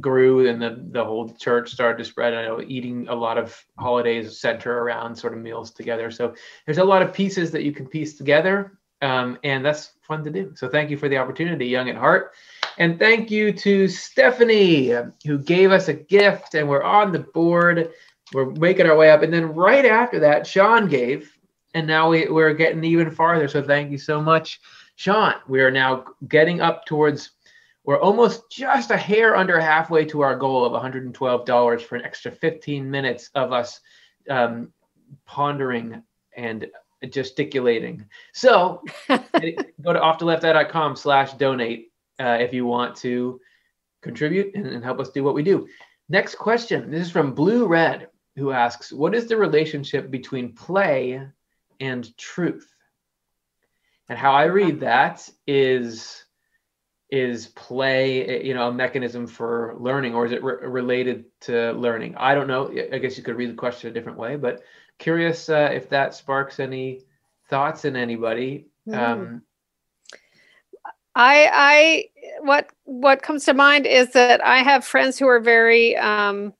[0.00, 2.34] grew and the, the whole church started to spread.
[2.34, 6.10] I know eating a lot of holidays center around sort of meals together.
[6.10, 8.78] So there's a lot of pieces that you can piece together.
[9.00, 10.52] Um, and that's fun to do.
[10.56, 12.32] So thank you for the opportunity, Young at Heart.
[12.78, 14.92] And thank you to Stephanie,
[15.24, 17.92] who gave us a gift, and we're on the board.
[18.32, 19.22] We're making our way up.
[19.22, 21.32] And then right after that, Sean gave,
[21.74, 23.48] and now we, we're getting even farther.
[23.48, 24.60] So thank you so much,
[24.96, 27.30] Sean, we are now getting up towards,
[27.88, 32.30] we're almost just a hair under halfway to our goal of $112 for an extra
[32.30, 33.80] 15 minutes of us
[34.28, 34.70] um,
[35.24, 36.02] pondering
[36.36, 36.66] and
[37.08, 38.04] gesticulating.
[38.34, 39.18] So go
[39.94, 43.40] to offtoleft.com slash donate uh, if you want to
[44.02, 45.66] contribute and, and help us do what we do.
[46.10, 46.90] Next question.
[46.90, 51.26] This is from Blue Red, who asks, What is the relationship between play
[51.80, 52.70] and truth?
[54.10, 56.26] And how I read that is
[57.10, 62.14] is play you know a mechanism for learning or is it re- related to learning
[62.16, 64.62] i don't know i guess you could read the question a different way but
[64.98, 67.00] curious uh, if that sparks any
[67.48, 68.94] thoughts in anybody mm.
[68.96, 69.42] um,
[71.14, 72.04] I, I,
[72.42, 76.54] what, what comes to mind is that I have friends who are very um,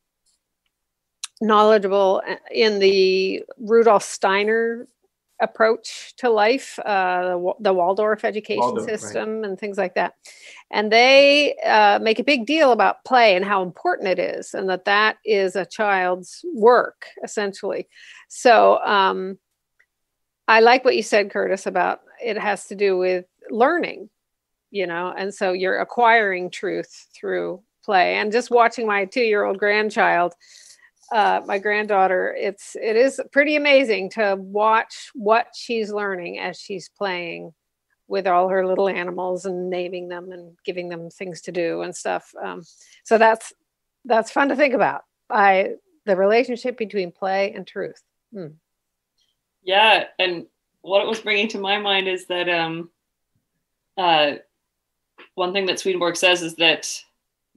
[1.41, 4.89] knowledgeable in the Rudolf Steiner
[5.41, 9.49] approach to life, uh, the Waldorf education Waldorf, system, right.
[9.49, 10.15] and things like that.
[10.71, 14.69] And they uh, make a big deal about play and how important it is, and
[14.69, 17.89] that that is a child's work essentially.
[18.29, 19.39] So um,
[20.47, 24.11] I like what you said, Curtis, about it has to do with learning
[24.71, 29.45] you know and so you're acquiring truth through play and just watching my two year
[29.45, 30.35] old grandchild
[31.13, 36.89] uh, my granddaughter it's it is pretty amazing to watch what she's learning as she's
[36.89, 37.53] playing
[38.09, 41.95] with all her little animals and naming them and giving them things to do and
[41.95, 42.33] stuff.
[42.43, 42.63] Um,
[43.05, 43.53] so that's
[44.05, 45.03] that's fun to think about.
[45.31, 45.75] I
[46.07, 48.03] the relationship between play and truth.
[48.33, 48.49] Hmm.
[49.63, 50.47] yeah and
[50.83, 52.91] what it was bringing to my mind is that um
[53.97, 54.33] uh
[55.35, 57.01] one thing that Swedenborg says is that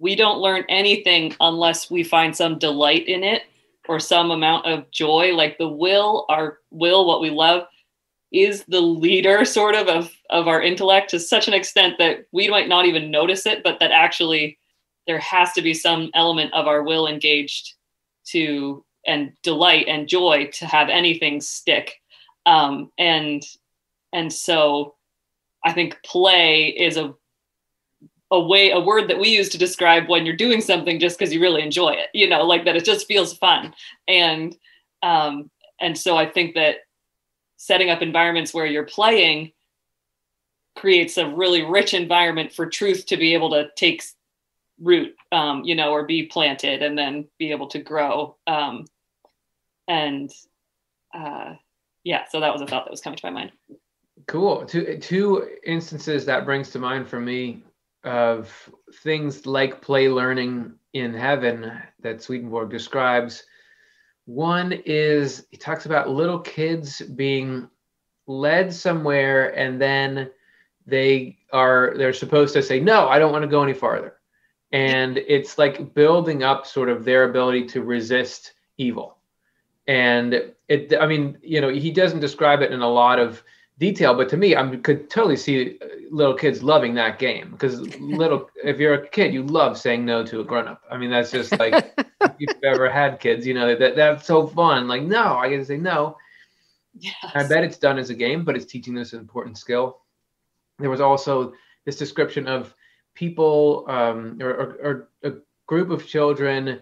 [0.01, 3.43] we don't learn anything unless we find some delight in it
[3.87, 5.31] or some amount of joy.
[5.35, 7.67] Like the will, our will, what we love,
[8.31, 12.49] is the leader sort of of, of our intellect to such an extent that we
[12.49, 14.57] might not even notice it, but that actually
[15.05, 17.75] there has to be some element of our will engaged
[18.25, 22.01] to and delight and joy to have anything stick.
[22.47, 23.43] Um, and
[24.13, 24.95] and so
[25.63, 27.13] I think play is a
[28.31, 31.33] a way a word that we use to describe when you're doing something just because
[31.33, 33.73] you really enjoy it you know like that it just feels fun.
[34.07, 34.55] And
[35.03, 36.77] um and so i think that
[37.57, 39.51] setting up environments where you're playing
[40.77, 44.03] creates a really rich environment for truth to be able to take
[44.79, 48.85] root um you know or be planted and then be able to grow um
[49.87, 50.31] and
[51.13, 51.53] uh
[52.03, 53.51] yeah so that was a thought that was coming to my mind.
[54.27, 54.65] Cool.
[54.65, 57.63] Two two instances that brings to mind for me
[58.03, 58.69] of
[59.03, 63.43] things like play learning in heaven that Swedenborg describes.
[64.25, 67.69] One is he talks about little kids being
[68.27, 70.29] led somewhere and then
[70.85, 74.15] they are they're supposed to say no i don't want to go any farther
[74.71, 79.17] and it's like building up sort of their ability to resist evil
[79.87, 83.43] and it i mean you know he doesn't describe it in a lot of
[83.81, 87.81] detail, but to me, I could totally see uh, little kids loving that game because
[87.99, 90.83] little, if you're a kid, you love saying no to a grown up.
[90.89, 94.47] I mean, that's just like if you've ever had kids, you know that that's so
[94.47, 94.87] fun.
[94.87, 96.15] Like, no, I get to say no.
[96.97, 97.15] Yes.
[97.33, 100.01] I bet it's done as a game, but it's teaching this important skill.
[100.77, 101.53] There was also
[101.85, 102.75] this description of
[103.15, 105.33] people um, or, or, or a
[105.65, 106.81] group of children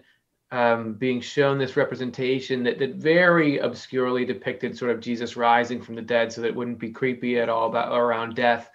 [0.52, 5.94] um, being shown this representation that, that very obscurely depicted sort of Jesus rising from
[5.94, 8.70] the dead so that it wouldn't be creepy at all about around death.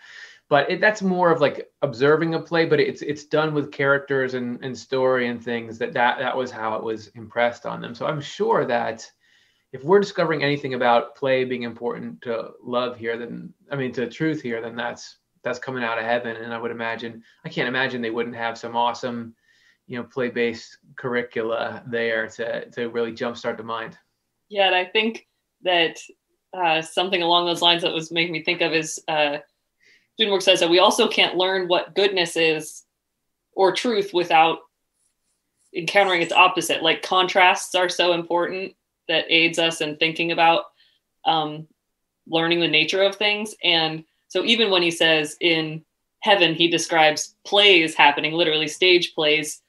[0.48, 4.36] But it, that's more of like observing a play, but it's it's done with characters
[4.36, 7.96] and, and story and things that, that that was how it was impressed on them.
[7.96, 9.12] So I'm sure that
[9.74, 14.08] if we're discovering anything about play being important to love here, then I mean to
[14.08, 16.38] truth here, then that's that's coming out of heaven.
[16.38, 19.36] And I would imagine I can't imagine they wouldn't have some awesome
[19.88, 23.98] you know play based curricula there to to really jumpstart the mind
[24.50, 25.28] yeah and i think
[25.62, 26.00] that
[26.56, 29.38] uh, something along those lines that was making me think of is uh,
[30.16, 32.84] Swedenborg says that we also can't learn what goodness is
[33.52, 34.60] or truth without
[35.76, 36.82] encountering its opposite.
[36.82, 38.74] Like contrasts are so important
[39.08, 40.66] that aids us in thinking about
[41.26, 41.68] um,
[42.28, 43.56] learning the nature of things.
[43.64, 45.84] And so even when he says in
[46.22, 49.62] heaven, he describes plays happening, literally stage plays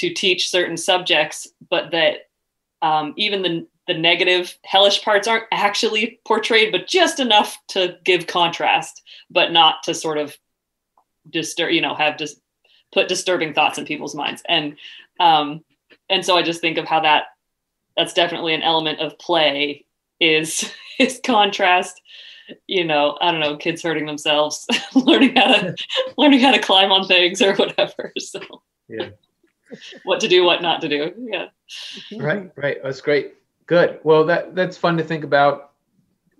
[0.00, 2.28] to teach certain subjects, but that
[2.82, 8.26] um, even the the negative hellish parts aren't actually portrayed, but just enough to give
[8.26, 10.36] contrast, but not to sort of
[11.28, 12.40] disturb, you know, have just
[12.92, 14.42] put disturbing thoughts in people's minds.
[14.48, 14.76] And
[15.18, 15.64] um,
[16.08, 17.24] and so I just think of how that
[17.96, 19.84] that's definitely an element of play
[20.18, 22.00] is is contrast
[22.66, 25.76] you know, I don't know, kids hurting themselves, learning how to
[26.16, 28.12] learning how to climb on things or whatever.
[28.18, 28.40] So
[28.88, 29.10] Yeah.
[30.04, 31.12] What to do, what not to do.
[31.18, 31.46] Yeah.
[32.18, 32.78] Right, right.
[32.82, 33.34] That's great.
[33.66, 34.00] Good.
[34.02, 35.72] Well, that that's fun to think about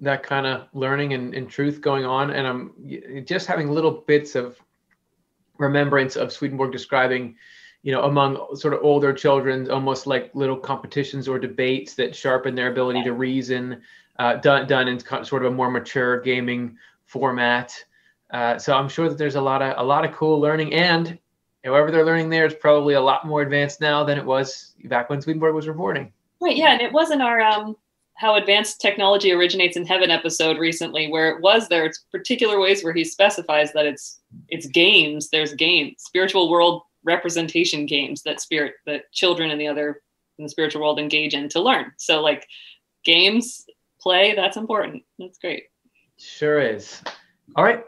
[0.00, 2.30] that kind of learning and, and truth going on.
[2.30, 4.58] And I'm just having little bits of
[5.58, 7.36] remembrance of Swedenborg describing,
[7.82, 12.54] you know, among sort of older children, almost like little competitions or debates that sharpen
[12.54, 13.82] their ability to reason,
[14.18, 17.72] uh, done done in sort of a more mature gaming format.
[18.30, 21.18] Uh, so I'm sure that there's a lot of a lot of cool learning, and
[21.64, 25.10] however they're learning there is probably a lot more advanced now than it was back
[25.10, 26.12] when Swedenborg was reporting.
[26.40, 26.56] Right.
[26.56, 26.72] Yeah.
[26.72, 27.76] And it wasn't our um,
[28.20, 31.86] how advanced technology originates in heaven episode recently, where it was there.
[31.86, 35.30] It's particular ways where he specifies that it's it's games.
[35.30, 40.02] There's games, spiritual world representation games that spirit that children in the other
[40.38, 41.92] in the spiritual world engage in to learn.
[41.96, 42.46] So like
[43.04, 43.64] games,
[44.00, 45.02] play, that's important.
[45.18, 45.64] That's great.
[46.18, 47.02] Sure is.
[47.56, 47.84] All right.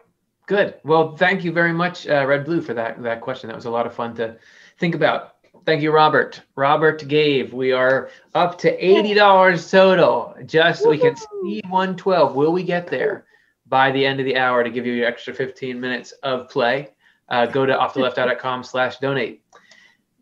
[0.53, 0.75] Good.
[0.85, 3.49] Well, thank you very much, uh, Red Blue, for that that question.
[3.49, 4.37] That was a lot of fun to
[4.77, 5.37] think about.
[5.65, 6.43] Thank you, Robert.
[6.57, 7.55] Robert gave.
[7.55, 10.37] We are up to eighty dollars total.
[10.45, 12.35] Just we can see one twelve.
[12.35, 13.25] Will we get there
[13.67, 16.91] by the end of the hour to give you your extra fifteen minutes of play?
[17.31, 19.43] Uh, go to offtheleftEye.com slash donate.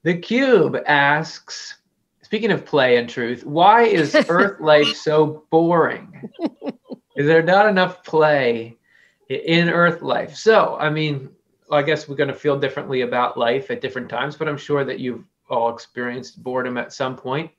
[0.04, 1.78] The Cube asks,
[2.22, 6.30] speaking of play and truth, why is Earth life so boring?
[7.16, 8.76] Is there not enough play
[9.30, 10.34] in Earth life?
[10.34, 11.30] So, I mean,
[11.70, 14.84] I guess we're going to feel differently about life at different times, but I'm sure
[14.84, 17.50] that you've all experienced boredom at some point.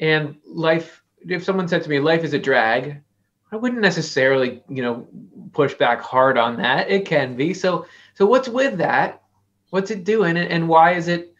[0.00, 3.02] And life, if someone said to me, life is a drag,
[3.52, 5.06] I wouldn't necessarily, you know,
[5.52, 6.90] push back hard on that.
[6.90, 7.54] It can be.
[7.54, 9.22] So, so what's with that?
[9.70, 11.34] What's it doing, and, why is it,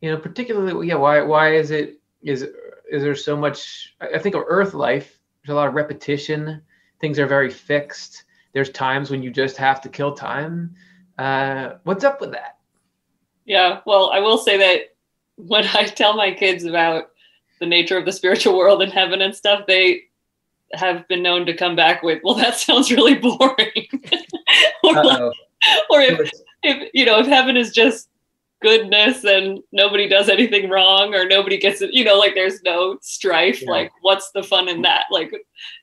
[0.00, 2.42] you know, particularly, yeah, why why is it is
[2.90, 3.94] is there so much?
[4.00, 5.18] I think of Earth life.
[5.40, 6.60] There's a lot of repetition.
[7.00, 8.24] Things are very fixed.
[8.52, 10.74] There's times when you just have to kill time.
[11.18, 12.58] Uh, what's up with that?
[13.44, 13.80] Yeah.
[13.86, 14.94] Well, I will say that
[15.36, 17.10] when I tell my kids about
[17.60, 20.02] the nature of the spiritual world and heaven and stuff, they
[20.74, 23.88] have been known to come back with, "Well, that sounds really boring,"
[24.84, 25.32] or, like-
[25.90, 26.30] or if,
[26.62, 28.08] if you know, if heaven is just
[28.62, 32.96] goodness and nobody does anything wrong or nobody gets it, you know, like there's no
[33.02, 33.60] strife.
[33.62, 33.70] Yeah.
[33.70, 35.06] Like, what's the fun in that?
[35.10, 35.32] Like,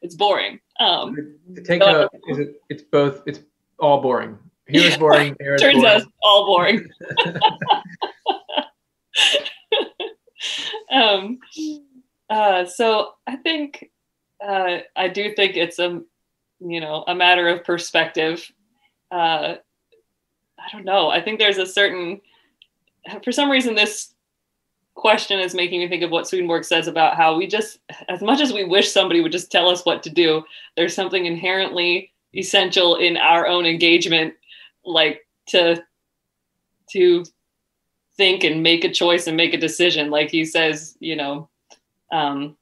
[0.01, 0.59] it's boring.
[0.79, 3.41] Um, to take a is it it's both it's
[3.79, 4.37] all boring
[4.69, 5.87] here is boring there is turns boring.
[5.89, 6.89] out it's all boring.
[10.91, 11.39] um,
[12.29, 13.89] uh, so I think
[14.45, 16.01] uh, I do think it's a
[16.59, 18.49] you know a matter of perspective.
[19.11, 19.55] Uh,
[20.57, 21.09] I don't know.
[21.09, 22.21] I think there's a certain
[23.23, 24.13] for some reason this
[24.99, 27.79] question is making me think of what Swedenborg says about how we just
[28.09, 30.43] as much as we wish somebody would just tell us what to do,
[30.75, 34.33] there's something inherently essential in our own engagement
[34.85, 35.81] like to
[36.91, 37.23] to
[38.17, 40.09] think and make a choice and make a decision.
[40.09, 41.49] Like he says you know
[42.11, 42.57] um,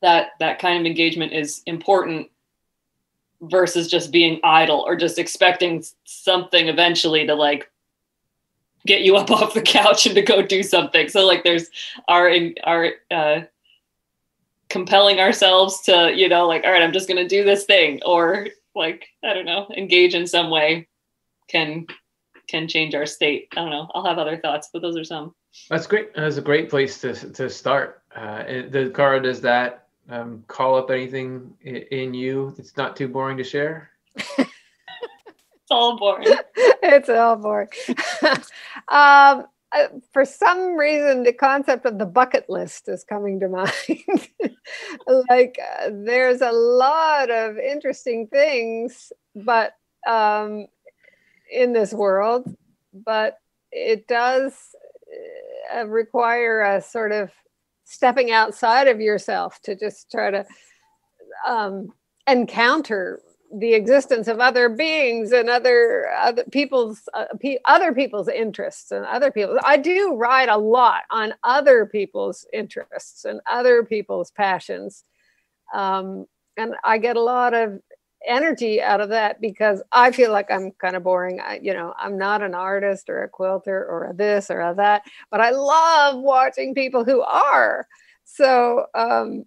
[0.00, 2.28] that that kind of engagement is important
[3.42, 7.71] versus just being idle or just expecting something eventually to like
[8.86, 11.68] get you up off the couch and to go do something so like there's
[12.08, 12.32] our
[12.64, 13.40] our uh
[14.68, 18.00] compelling ourselves to you know like all right i'm just going to do this thing
[18.06, 20.88] or like i don't know engage in some way
[21.48, 21.86] can
[22.48, 25.34] can change our state i don't know i'll have other thoughts but those are some
[25.68, 26.14] That's great.
[26.14, 28.02] That's a great place to to start.
[28.14, 33.36] Uh, the card does that um, call up anything in you that's not too boring
[33.36, 33.90] to share?
[35.72, 36.28] all boring
[36.82, 37.68] it's all boring.
[38.88, 43.70] um, uh, for some reason, the concept of the bucket list is coming to mind.
[45.30, 49.74] like, uh, there's a lot of interesting things, but
[50.06, 50.66] um,
[51.50, 52.54] in this world,
[52.92, 53.38] but
[53.70, 54.54] it does
[55.74, 57.30] uh, require a sort of
[57.84, 60.44] stepping outside of yourself to just try to
[61.46, 61.88] um,
[62.26, 63.20] encounter
[63.58, 69.04] the existence of other beings and other other people's uh, pe- other people's interests and
[69.04, 75.04] other people i do ride a lot on other people's interests and other people's passions.
[75.74, 76.26] Um,
[76.56, 77.78] and i get a lot of
[78.26, 81.40] energy out of that because i feel like i'm kind of boring.
[81.40, 84.74] I, you know i'm not an artist or a quilter or a this or a
[84.76, 87.86] that but i love watching people who are.
[88.24, 89.44] So um,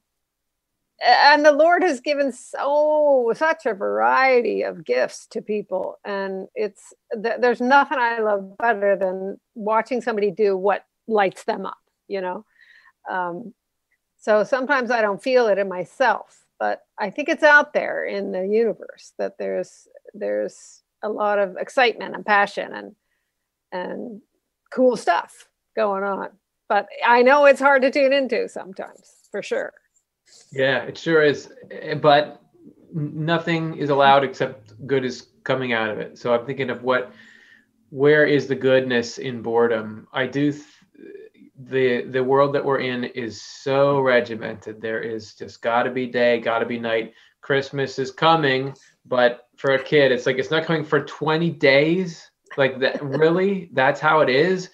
[1.04, 6.94] and the lord has given so such a variety of gifts to people and it's
[7.14, 11.78] th- there's nothing i love better than watching somebody do what lights them up
[12.08, 12.46] you know
[13.10, 13.54] um,
[14.18, 18.32] so sometimes i don't feel it in myself but I think it's out there in
[18.32, 22.96] the universe that there's there's a lot of excitement and passion and
[23.72, 24.22] and
[24.74, 26.30] cool stuff going on.
[26.68, 29.74] But I know it's hard to tune into sometimes, for sure.
[30.52, 31.52] Yeah, it sure is.
[31.72, 32.42] Eh, but
[32.94, 36.18] nothing is allowed except good is coming out of it.
[36.18, 37.12] So I'm thinking of what,
[37.90, 40.08] where is the goodness in boredom?
[40.14, 40.52] I do.
[40.52, 40.64] Th-
[41.58, 44.82] the the world that we're in is so regimented.
[44.82, 47.14] There is just got to be day, got to be night.
[47.42, 48.74] Christmas is coming,
[49.06, 52.30] but for a kid, it's like it's not coming for 20 days.
[52.58, 53.70] Like that, really?
[53.74, 54.70] That's how it is.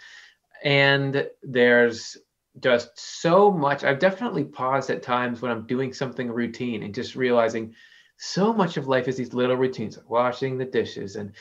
[0.64, 2.18] And there's
[2.62, 3.84] just so much.
[3.84, 7.76] I've definitely paused at times when I'm doing something routine and just realizing
[8.18, 11.34] so much of life is these little routines, like washing the dishes, and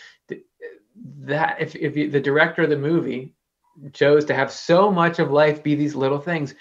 [1.20, 3.34] that if if you, the director of the movie
[3.92, 6.54] chose to have so much of life be these little things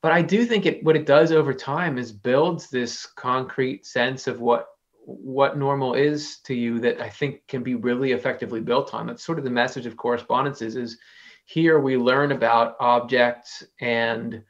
[0.00, 4.26] but i do think it what it does over time is builds this concrete sense
[4.26, 4.68] of what
[5.04, 9.24] what normal is to you that i think can be really effectively built on that's
[9.24, 10.98] sort of the message of correspondences is
[11.44, 14.42] here we learn about objects and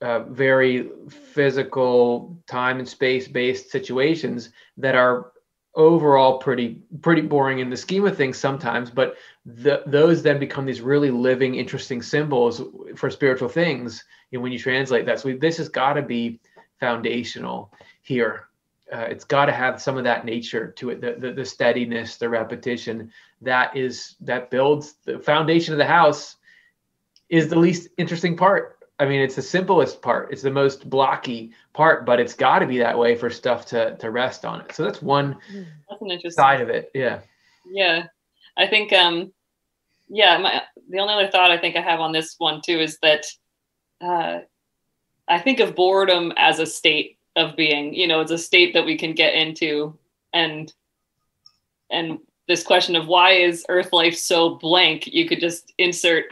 [0.00, 5.32] uh, very physical time and space based situations that are
[5.74, 10.66] overall pretty pretty boring in the scheme of things sometimes but the, those then become
[10.66, 12.60] these really living interesting symbols
[12.94, 15.20] for spiritual things know, when you translate that.
[15.20, 16.40] So this has got to be
[16.80, 17.72] foundational
[18.02, 18.48] here
[18.92, 22.16] uh, it's got to have some of that nature to it the, the, the steadiness
[22.16, 26.36] the repetition that is that builds the foundation of the house
[27.28, 30.32] is the least interesting part I mean, it's the simplest part.
[30.32, 33.96] It's the most blocky part, but it's got to be that way for stuff to
[33.96, 34.72] to rest on it.
[34.72, 35.38] So that's one
[35.88, 36.90] that's an interesting side of it.
[36.94, 37.18] Yeah.
[37.66, 38.06] Yeah,
[38.56, 38.92] I think.
[38.92, 39.32] um
[40.08, 42.98] Yeah, my the only other thought I think I have on this one too is
[43.02, 43.24] that
[44.00, 44.40] uh,
[45.26, 47.94] I think of boredom as a state of being.
[47.94, 49.98] You know, it's a state that we can get into,
[50.32, 50.72] and
[51.90, 52.18] and
[52.48, 55.06] this question of why is Earth life so blank?
[55.06, 56.26] You could just insert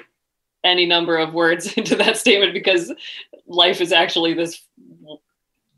[0.65, 2.93] any number of words into that statement because
[3.47, 4.63] life is actually this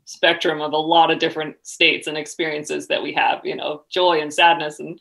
[0.05, 4.21] spectrum of a lot of different states and experiences that we have you know joy
[4.21, 4.99] and sadness and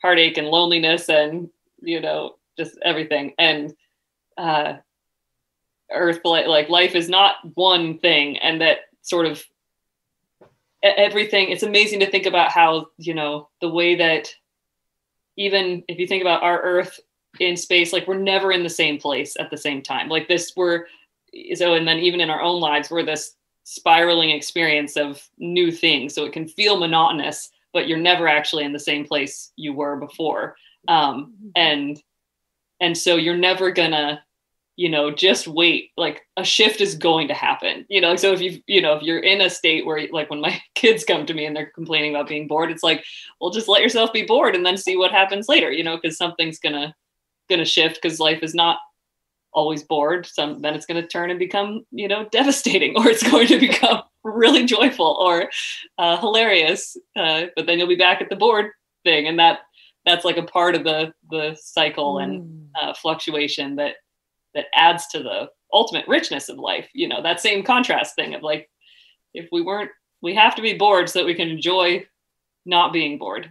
[0.00, 1.50] heartache and loneliness and
[1.82, 3.74] you know just everything and
[4.38, 4.74] uh
[5.92, 9.44] earth like life is not one thing and that sort of
[10.82, 11.50] everything.
[11.50, 14.34] It's amazing to think about how you know the way that
[15.36, 17.00] even if you think about our earth
[17.38, 20.08] in space like we're never in the same place at the same time.
[20.08, 20.86] Like this we're
[21.54, 23.34] so and then even in our own lives we're this
[23.64, 26.14] spiraling experience of new things.
[26.14, 29.96] So it can feel monotonous but you're never actually in the same place you were
[29.96, 30.56] before.
[30.88, 32.00] Um, and
[32.80, 34.22] and so you're never gonna
[34.80, 38.40] you know just wait like a shift is going to happen you know so if
[38.40, 41.34] you you know if you're in a state where like when my kids come to
[41.34, 43.04] me and they're complaining about being bored it's like
[43.40, 46.16] well just let yourself be bored and then see what happens later you know because
[46.16, 46.94] something's gonna
[47.50, 48.78] going to shift because life is not
[49.52, 53.28] always bored some then it's going to turn and become you know devastating or it's
[53.28, 55.50] going to become really joyful or
[55.98, 58.70] uh, hilarious uh, but then you'll be back at the board
[59.04, 59.58] thing and that
[60.06, 62.24] that's like a part of the the cycle mm.
[62.24, 63.96] and uh, fluctuation that
[64.54, 68.42] that adds to the ultimate richness of life you know that same contrast thing of
[68.42, 68.68] like
[69.34, 69.90] if we weren't
[70.22, 72.04] we have to be bored so that we can enjoy
[72.66, 73.50] not being bored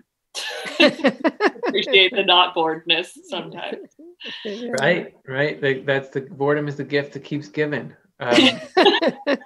[0.80, 3.78] appreciate the not boredness sometimes.
[4.45, 5.86] Right, right.
[5.86, 7.95] That's the boredom is the gift that keeps giving.
[8.20, 8.38] Um,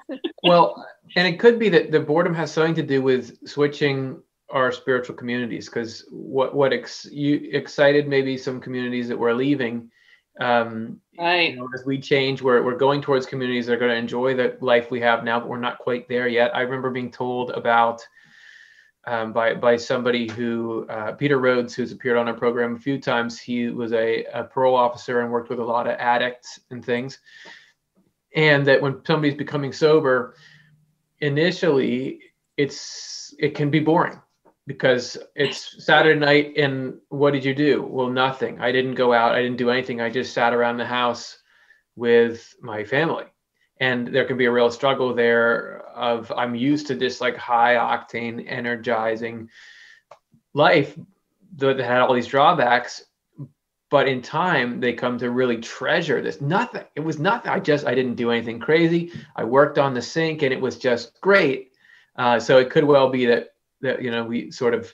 [0.43, 0.83] well,
[1.15, 5.15] and it could be that the boredom has something to do with switching our spiritual
[5.15, 9.91] communities because what what ex, you excited maybe some communities that we're leaving
[10.39, 13.91] um, right you know, as we change we're, we're going towards communities that are going
[13.91, 16.89] to enjoy the life we have now but we're not quite there yet i remember
[16.89, 18.05] being told about
[19.05, 22.99] um, by by somebody who uh, Peter Rhodes, who's appeared on our program a few
[22.99, 23.39] times.
[23.39, 27.19] He was a, a, parole officer and worked with a lot of addicts and things.
[28.35, 30.35] And that when somebody's becoming sober,
[31.19, 32.21] initially
[32.57, 34.21] it's it can be boring
[34.65, 37.83] because it's Saturday night and what did you do?
[37.83, 38.61] Well, nothing.
[38.61, 39.33] I didn't go out.
[39.33, 40.01] I didn't do anything.
[40.01, 41.37] I just sat around the house
[41.95, 43.25] with my family
[43.79, 47.75] and there can be a real struggle there of i'm used to this like high
[47.75, 49.49] octane energizing
[50.53, 50.97] life
[51.57, 53.05] that had all these drawbacks
[53.89, 57.85] but in time they come to really treasure this nothing it was nothing i just
[57.85, 61.71] i didn't do anything crazy i worked on the sink and it was just great
[62.15, 63.52] uh, so it could well be that
[63.83, 64.93] that you know we sort of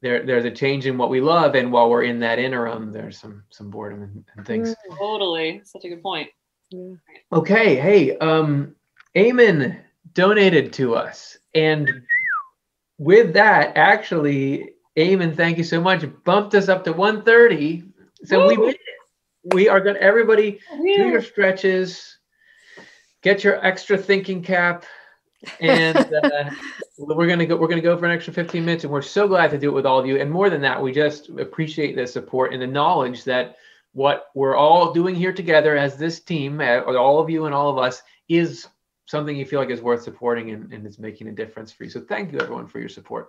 [0.00, 3.18] there there's a change in what we love and while we're in that interim there's
[3.18, 6.28] some some boredom and, and things totally such a good point
[7.32, 8.74] Okay, hey, um,
[9.16, 9.78] Eamon,
[10.12, 11.38] donated to us.
[11.54, 11.90] And
[12.98, 17.84] with that, actually, Eamon, thank you so much, bumped us up to 130.
[18.24, 18.48] So Woo!
[18.48, 19.54] we made it.
[19.54, 22.18] We are going to, everybody, do your stretches,
[23.22, 24.84] get your extra thinking cap,
[25.60, 26.50] and uh,
[26.98, 29.50] we're gonna go we're gonna go for an extra 15 minutes and we're so glad
[29.50, 30.20] to do it with all of you.
[30.20, 33.56] And more than that we just appreciate the support and the knowledge that
[33.92, 37.70] what we're all doing here together as this team uh, all of you and all
[37.70, 38.68] of us is
[39.06, 41.90] something you feel like is worth supporting and, and is making a difference for you.
[41.90, 43.28] So thank you everyone for your support.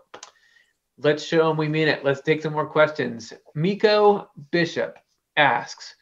[0.97, 2.03] Let's show them we mean it.
[2.03, 3.31] Let's take some more questions.
[3.55, 4.97] Miko bishop
[5.37, 5.95] asks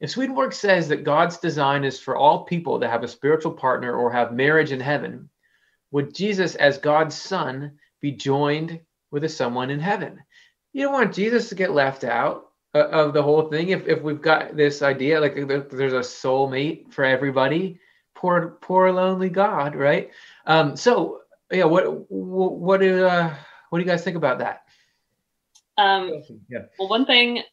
[0.00, 3.94] if Swedenborg says that God's design is for all people to have a spiritual partner
[3.96, 5.30] or have marriage in heaven,
[5.94, 8.80] would Jesus, as God's son, be joined
[9.12, 10.18] with a someone in heaven?
[10.72, 13.68] You don't want Jesus to get left out uh, of the whole thing.
[13.68, 17.78] If, if we've got this idea, like there's a soulmate for everybody,
[18.16, 20.10] poor, poor lonely God, right?
[20.46, 21.20] Um, so
[21.52, 23.32] yeah, what, what, do, uh,
[23.70, 24.62] what do you guys think about that?
[25.78, 26.62] Um, yeah.
[26.76, 27.44] Well, one thing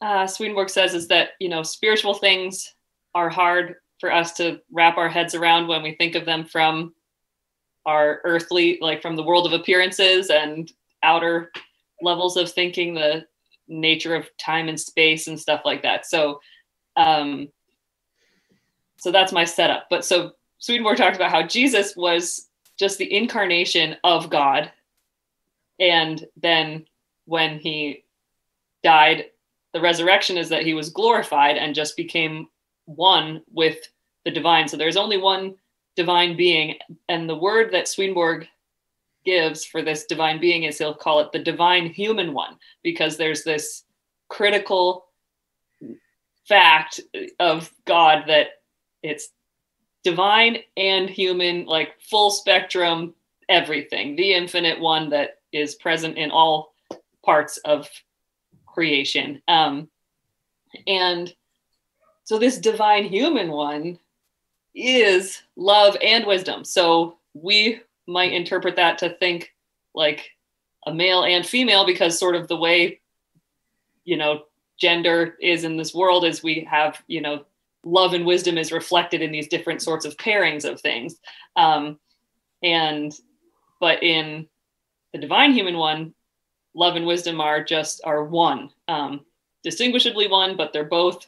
[0.00, 2.74] uh, Swedenborg says is that, you know, spiritual things
[3.14, 6.92] are hard for us to wrap our heads around when we think of them from
[7.86, 10.72] our earthly, like from the world of appearances and
[11.02, 11.50] outer
[12.02, 13.26] levels of thinking, the
[13.68, 16.06] nature of time and space and stuff like that.
[16.06, 16.40] So,
[16.96, 17.48] um,
[18.98, 19.86] so that's my setup.
[19.90, 24.72] But so Swedenborg talked about how Jesus was just the incarnation of God.
[25.78, 26.86] And then
[27.26, 28.04] when he
[28.82, 29.26] died,
[29.72, 32.48] the resurrection is that he was glorified and just became
[32.86, 33.78] one with
[34.24, 34.68] the divine.
[34.68, 35.56] So there's only one
[35.96, 36.76] divine being.
[37.08, 38.48] And the word that Swedenborg
[39.24, 43.44] gives for this divine being is he'll call it the divine human one, because there's
[43.44, 43.84] this
[44.28, 45.06] critical
[46.46, 47.00] fact
[47.40, 48.48] of God that
[49.02, 49.30] it's
[50.02, 53.14] divine and human, like full spectrum,
[53.48, 56.74] everything, the infinite one that is present in all
[57.24, 57.88] parts of
[58.66, 59.40] creation.
[59.48, 59.88] Um,
[60.86, 61.34] and
[62.24, 63.98] so this divine human one
[64.74, 66.64] is love and wisdom.
[66.64, 69.52] So we might interpret that to think
[69.94, 70.30] like
[70.86, 73.00] a male and female because sort of the way
[74.04, 74.42] you know
[74.78, 77.44] gender is in this world is we have you know
[77.84, 81.16] love and wisdom is reflected in these different sorts of pairings of things
[81.56, 81.98] um,
[82.62, 83.14] and
[83.80, 84.46] but in
[85.12, 86.14] the divine human one
[86.74, 89.20] love and wisdom are just are one um,
[89.62, 91.26] distinguishably one but they're both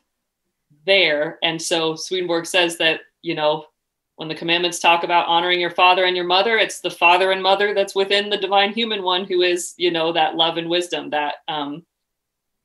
[0.85, 3.67] there and so swedenborg says that you know,
[4.15, 7.43] when the commandments talk about honoring your father and your mother, it's the father and
[7.43, 11.11] mother that's within the divine human one who is, you know, that love and wisdom
[11.11, 11.85] that, um,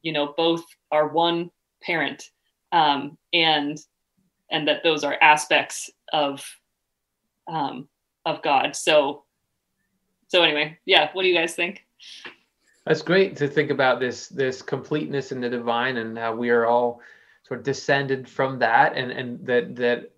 [0.03, 1.49] you know, both are one
[1.81, 2.29] parent,
[2.71, 3.79] um, and
[4.51, 6.45] and that those are aspects of
[7.47, 7.89] um,
[8.25, 8.75] of God.
[8.75, 9.23] So,
[10.27, 11.09] so anyway, yeah.
[11.13, 11.85] What do you guys think?
[12.85, 16.65] That's great to think about this this completeness in the divine and how we are
[16.65, 17.01] all
[17.47, 20.11] sort of descended from that, and and that that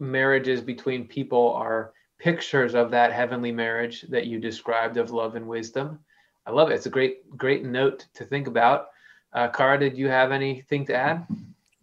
[0.00, 5.46] marriages between people are pictures of that heavenly marriage that you described of love and
[5.46, 5.98] wisdom.
[6.46, 6.74] I love it.
[6.74, 8.88] It's a great, great note to think about.
[9.32, 11.26] Uh, Cara, did you have anything to add?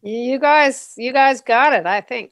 [0.01, 1.85] You guys, you guys got it.
[1.85, 2.31] I think.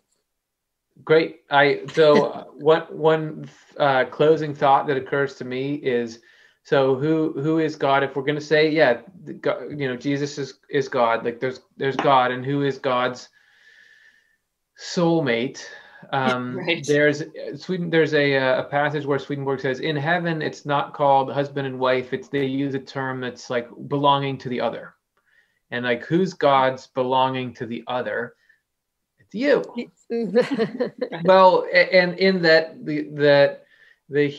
[1.04, 1.42] Great.
[1.50, 6.20] I so one one uh, closing thought that occurs to me is
[6.64, 8.04] so who who is God?
[8.04, 9.02] If we're going to say yeah,
[9.42, 11.24] God, you know Jesus is is God.
[11.24, 13.30] Like there's there's God, and who is God's
[14.80, 15.66] soulmate.
[16.12, 16.86] Um, right.
[16.86, 17.24] There's
[17.56, 17.90] Sweden.
[17.90, 22.14] There's a, a passage where Swedenborg says, "In heaven, it's not called husband and wife.
[22.14, 24.96] It's they use a term that's like belonging to the other,
[25.72, 28.36] and like who's God's belonging to the other?
[29.20, 29.64] It's you.
[31.24, 33.65] well, and in that the that
[34.10, 34.30] the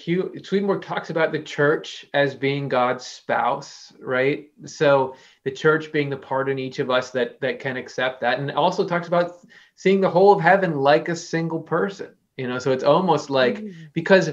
[0.45, 4.47] Swedenborg talks about the church as being God's spouse, right?
[4.65, 8.39] So the church being the part in each of us that that can accept that,
[8.39, 9.33] and also talks about
[9.75, 12.15] seeing the whole of heaven like a single person.
[12.37, 13.75] You know, so it's almost like mm.
[13.93, 14.31] because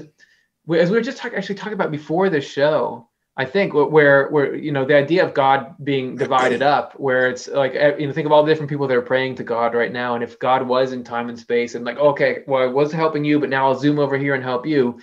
[0.66, 4.28] we, as we were just talk, actually talking about before the show, I think where
[4.28, 8.06] where you know the idea of God being divided up, where it's like eh, you
[8.06, 10.22] know think of all the different people that are praying to God right now, and
[10.22, 13.40] if God was in time and space, and like okay, well I was helping you,
[13.40, 15.00] but now I'll zoom over here and help you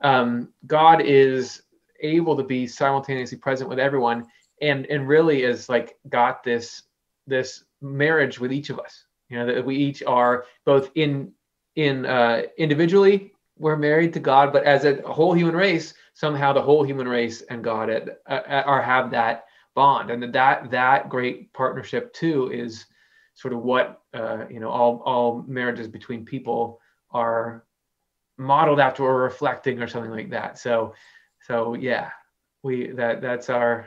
[0.00, 1.62] um, God is
[2.00, 4.26] able to be simultaneously present with everyone
[4.60, 6.82] and and really is like got this
[7.26, 9.04] this marriage with each of us.
[9.28, 11.32] You know that we each are both in
[11.74, 16.62] in uh, individually we're married to god but as a whole human race somehow the
[16.62, 19.44] whole human race and god at, uh, are have that
[19.74, 22.86] bond and that that great partnership too is
[23.34, 27.66] sort of what uh, you know all all marriages between people are
[28.38, 30.58] modeled after or reflecting or something like that.
[30.58, 30.94] So,
[31.46, 32.10] so yeah,
[32.62, 33.86] we that that's our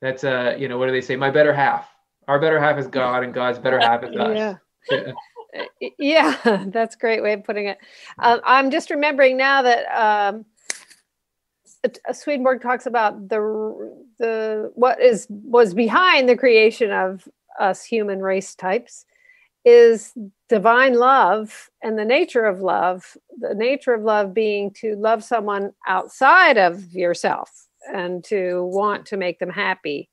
[0.00, 1.16] that's uh you know what do they say?
[1.16, 1.88] My better half.
[2.26, 4.56] Our better half is God, and God's better half is us.
[4.90, 5.12] Yeah.
[5.98, 6.64] yeah.
[6.66, 7.78] that's a great way of putting it.
[8.18, 10.44] Uh, I'm just remembering now that um,
[12.12, 17.28] Swedenborg talks about the the what is was behind the creation of
[17.60, 19.04] us human race types
[19.64, 20.12] is
[20.48, 23.16] divine love and the nature of love.
[23.38, 27.50] The nature of love being to love someone outside of yourself
[27.92, 30.08] and to want to make them happy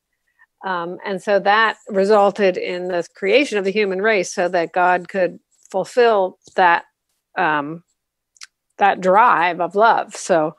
[0.65, 5.07] um, and so that resulted in the creation of the human race so that God
[5.07, 5.39] could
[5.69, 6.85] fulfill that
[7.37, 7.83] um,
[8.77, 10.15] that drive of love.
[10.15, 10.55] So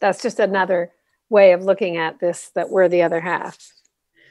[0.00, 0.92] that's just another
[1.28, 3.58] way of looking at this that we're the other half.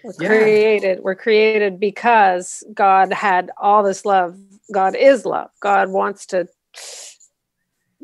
[0.04, 0.28] We're yeah.
[0.28, 4.38] created, we're created because God had all this love.
[4.74, 5.50] God is love.
[5.60, 6.48] God wants to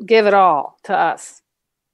[0.04, 1.42] give it all to us.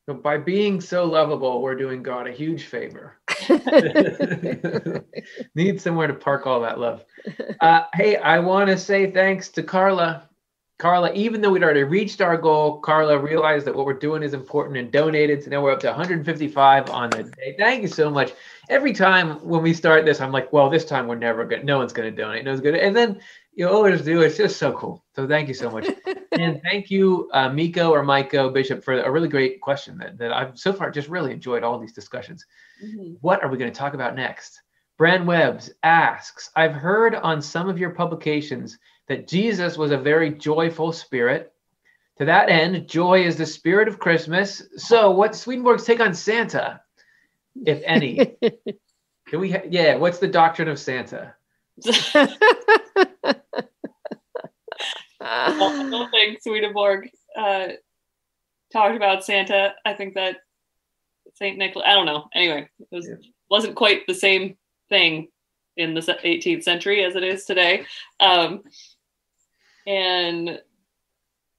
[0.08, 3.18] So by being so lovable, we're doing God a huge favor.
[5.54, 7.04] Need somewhere to park all that love.
[7.60, 10.26] Uh, hey, I want to say thanks to Carla.
[10.78, 14.32] Carla, even though we'd already reached our goal, Carla realized that what we're doing is
[14.32, 15.42] important and donated.
[15.42, 17.56] So now we're up to 155 on the day.
[17.58, 18.32] Thank you so much.
[18.68, 21.78] Every time when we start this, I'm like, well, this time we're never going no
[21.78, 22.44] one's going to donate.
[22.44, 22.84] No one's going to.
[22.84, 23.20] And then
[23.54, 24.20] you always do.
[24.20, 25.04] It's just so cool.
[25.16, 25.88] So thank you so much.
[26.32, 30.32] and thank you, uh, Miko or Miko Bishop, for a really great question that, that
[30.32, 32.46] I've so far just really enjoyed all these discussions.
[32.84, 33.14] Mm-hmm.
[33.20, 34.62] What are we going to talk about next?
[34.96, 38.78] Bran Webbs asks I've heard on some of your publications
[39.08, 41.52] that Jesus was a very joyful spirit.
[42.18, 44.62] To that end, joy is the spirit of Christmas.
[44.76, 46.80] So, what's Swedenborg's take on Santa,
[47.64, 48.36] if any?
[49.30, 49.52] Do we?
[49.52, 49.96] Ha- yeah.
[49.96, 51.34] What's the doctrine of Santa?
[55.20, 57.68] I don't think Swedenborg uh,
[58.72, 59.74] talked about Santa.
[59.84, 60.38] I think that
[61.34, 61.84] Saint Nicholas.
[61.86, 62.28] I don't know.
[62.34, 63.16] Anyway, it was, yeah.
[63.50, 64.56] wasn't quite the same
[64.88, 65.28] thing
[65.76, 67.84] in the 18th century as it is today.
[68.20, 68.64] Um,
[69.88, 70.60] and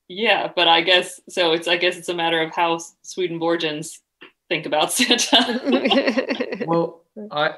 [0.07, 1.53] yeah, but I guess so.
[1.53, 3.99] It's I guess it's a matter of how Swedenborgians
[4.47, 6.63] think about Santa.
[6.67, 7.55] well, I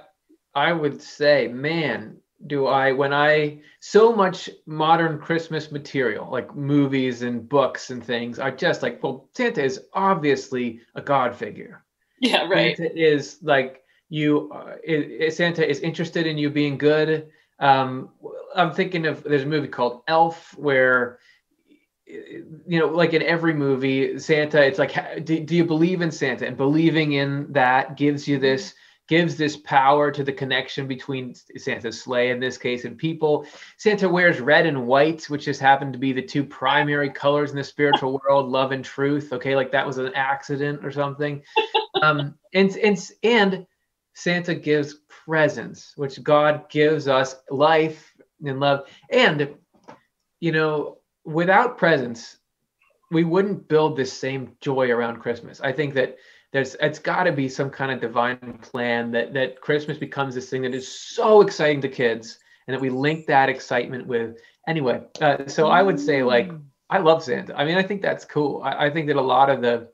[0.56, 2.18] I would say, man,
[2.48, 8.40] do I when I so much modern Christmas material like movies and books and things
[8.40, 11.84] are just like well Santa is obviously a god figure.
[12.22, 12.78] Yeah, right.
[12.78, 17.30] Santa is like you uh, it, Santa is interested in you being good.
[17.62, 18.10] Um,
[18.56, 21.20] I'm thinking of there's a movie called Elf where
[22.06, 26.46] you know like in every movie Santa it's like do, do you believe in Santa
[26.46, 28.74] and believing in that gives you this
[29.12, 33.46] gives this power to the connection between Santa's sleigh in this case and people.
[33.76, 37.58] Santa wears red and white, which just happened to be the two primary colors in
[37.58, 39.34] the spiritual world, love and truth.
[39.34, 41.44] Okay, like that was an accident or something.
[42.02, 43.68] Um, and and and
[44.14, 44.96] Santa gives
[45.26, 48.88] presents, which God gives us life and love.
[49.10, 49.56] And
[50.40, 52.38] you know, without presents,
[53.12, 55.62] we wouldn't build this same joy around Christmas.
[55.62, 56.18] I think that
[56.52, 60.50] there's it's got to be some kind of divine plan that that Christmas becomes this
[60.50, 64.38] thing that is so exciting to kids, and that we link that excitement with
[64.68, 65.02] anyway.
[65.22, 66.62] Uh, so I would say like mm.
[66.90, 67.56] I love Santa.
[67.56, 68.62] I mean, I think that's cool.
[68.64, 69.90] I, I think that a lot of the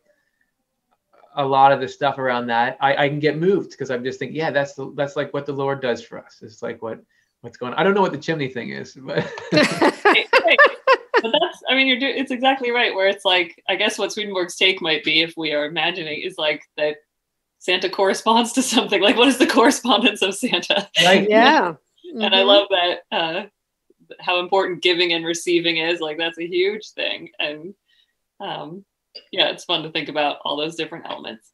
[1.37, 4.19] a lot of the stuff around that I, I can get moved because I'm just
[4.19, 6.39] thinking, yeah, that's the that's like what the Lord does for us.
[6.41, 6.99] It's like what
[7.41, 7.79] what's going on.
[7.79, 9.31] I don't know what the chimney thing is, but
[11.21, 14.11] but that's i mean you're doing it's exactly right where it's like i guess what
[14.11, 16.97] swedenborg's take might be if we are imagining is like that
[17.59, 21.73] santa corresponds to something like what is the correspondence of santa right yeah
[22.03, 22.33] and mm-hmm.
[22.33, 23.43] i love that uh
[24.19, 27.73] how important giving and receiving is like that's a huge thing and
[28.39, 28.85] um
[29.31, 31.51] yeah it's fun to think about all those different elements.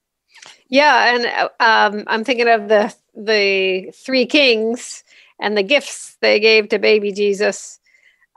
[0.70, 5.04] Yeah and um i'm thinking of the the three kings
[5.40, 7.80] and the gifts they gave to baby jesus.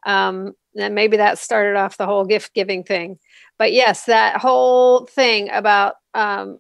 [0.05, 3.19] Um and maybe that started off the whole gift giving thing.
[3.59, 6.59] But yes that whole thing about um,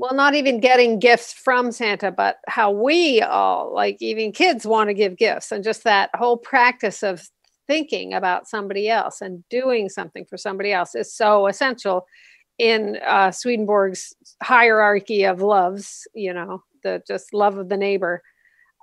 [0.00, 4.88] well not even getting gifts from santa but how we all like even kids want
[4.88, 7.28] to give gifts and just that whole practice of
[7.70, 12.06] thinking about somebody else and doing something for somebody else is so essential
[12.58, 18.22] in uh, swedenborg's hierarchy of loves you know the just love of the neighbor.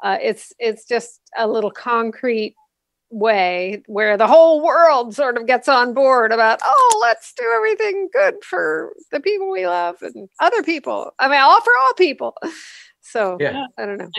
[0.03, 2.55] Uh, it's it's just a little concrete
[3.09, 8.09] way where the whole world sort of gets on board about oh let's do everything
[8.11, 11.11] good for the people we love and other people.
[11.17, 12.35] I mean all for all people.
[13.09, 13.63] So yeah.
[13.77, 14.09] I don't know.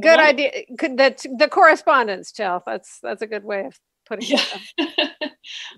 [0.00, 0.62] Good idea.
[0.78, 2.62] Could that the correspondence Chell.
[2.64, 4.44] that's that's a good way of putting yeah.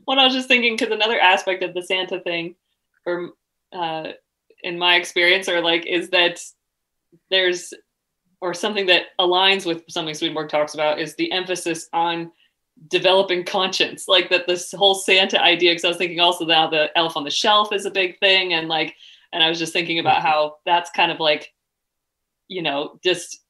[0.06, 2.56] well, I was just thinking because another aspect of the Santa thing,
[3.06, 3.30] or
[3.72, 4.12] uh,
[4.62, 6.40] in my experience, or like, is that
[7.30, 7.72] there's
[8.40, 12.30] or something that aligns with something Swedenborg talks about is the emphasis on
[12.88, 16.88] developing conscience like that this whole santa idea because i was thinking also now the
[16.98, 18.96] elf on the shelf is a big thing and like
[19.32, 20.26] and i was just thinking about mm-hmm.
[20.26, 21.52] how that's kind of like
[22.48, 23.43] you know just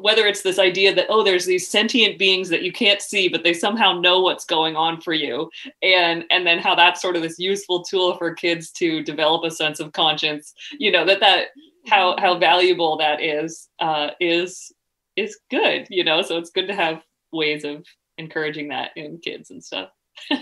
[0.00, 3.42] whether it's this idea that oh there's these sentient beings that you can't see but
[3.42, 5.50] they somehow know what's going on for you
[5.82, 9.50] and and then how that's sort of this useful tool for kids to develop a
[9.50, 11.48] sense of conscience you know that that
[11.86, 14.72] how how valuable that is uh is
[15.16, 17.02] is good you know so it's good to have
[17.32, 17.84] ways of
[18.18, 19.90] encouraging that in kids and stuff.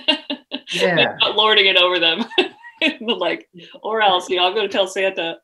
[0.72, 1.16] Yeah.
[1.20, 2.24] not lording it over them.
[3.00, 3.48] like,
[3.82, 5.38] or else, you know, I'm going to tell Santa.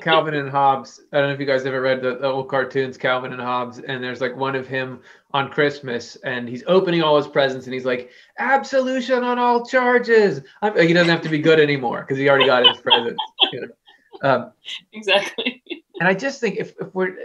[0.00, 1.00] Calvin and Hobbes.
[1.12, 3.78] I don't know if you guys ever read the, the, old cartoons, Calvin and Hobbes,
[3.78, 5.00] and there's like one of him
[5.32, 10.42] on Christmas, and he's opening all his presents, and he's like, "Absolution on all charges."
[10.62, 13.22] I'm, he doesn't have to be good anymore because he already got his presents.
[13.52, 14.28] You know?
[14.28, 14.52] um,
[14.92, 15.62] exactly.
[16.00, 17.16] And I just think if, if we're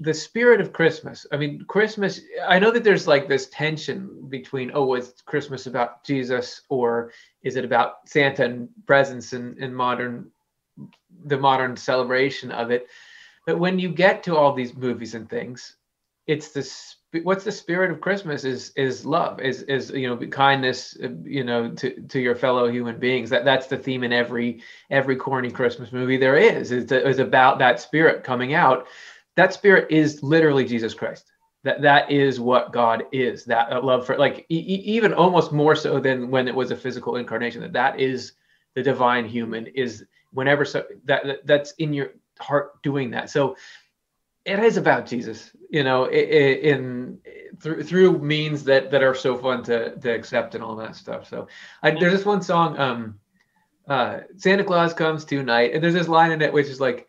[0.00, 1.26] the spirit of Christmas.
[1.30, 6.04] I mean, Christmas, I know that there's like this tension between, oh, is Christmas about
[6.04, 10.30] Jesus or is it about Santa and presents and, and modern,
[11.26, 12.86] the modern celebration of it?
[13.46, 15.76] But when you get to all these movies and things,
[16.26, 20.96] it's this, what's the spirit of Christmas is, is love, is, is, you know, kindness,
[21.02, 23.28] uh, you know, to, to your fellow human beings.
[23.28, 27.58] That that's the theme in every, every corny Christmas movie there is, is, is about
[27.58, 28.86] that spirit coming out
[29.36, 31.30] that spirit is literally Jesus Christ.
[31.62, 33.44] That that is what God is.
[33.44, 37.16] That love for like e- even almost more so than when it was a physical
[37.16, 37.60] incarnation.
[37.60, 38.32] That that is
[38.74, 43.28] the divine human is whenever so that, that that's in your heart doing that.
[43.30, 43.56] So
[44.44, 47.18] it is about Jesus, you know, in, in
[47.60, 51.28] through through means that that are so fun to to accept and all that stuff.
[51.28, 51.46] So
[51.82, 53.20] I, there's this one song, um,
[53.86, 57.06] uh, Santa Claus comes tonight, and there's this line in it which is like,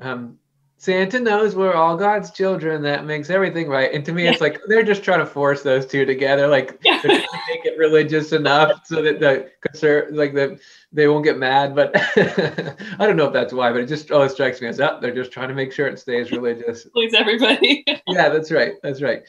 [0.00, 0.38] um,
[0.80, 2.82] Santa knows we're all God's children.
[2.82, 3.92] That makes everything right.
[3.92, 4.30] And to me, yeah.
[4.30, 6.46] it's like they're just trying to force those two together.
[6.46, 7.00] Like yeah.
[7.02, 10.60] they're trying to make it religious enough so that the concern, like the
[10.92, 11.74] they won't get mad.
[11.74, 13.72] But I don't know if that's why.
[13.72, 14.98] But it just always strikes me as up.
[14.98, 16.84] Oh, they're just trying to make sure it stays religious.
[16.94, 17.84] Please everybody.
[18.06, 18.74] yeah, that's right.
[18.80, 19.24] That's right.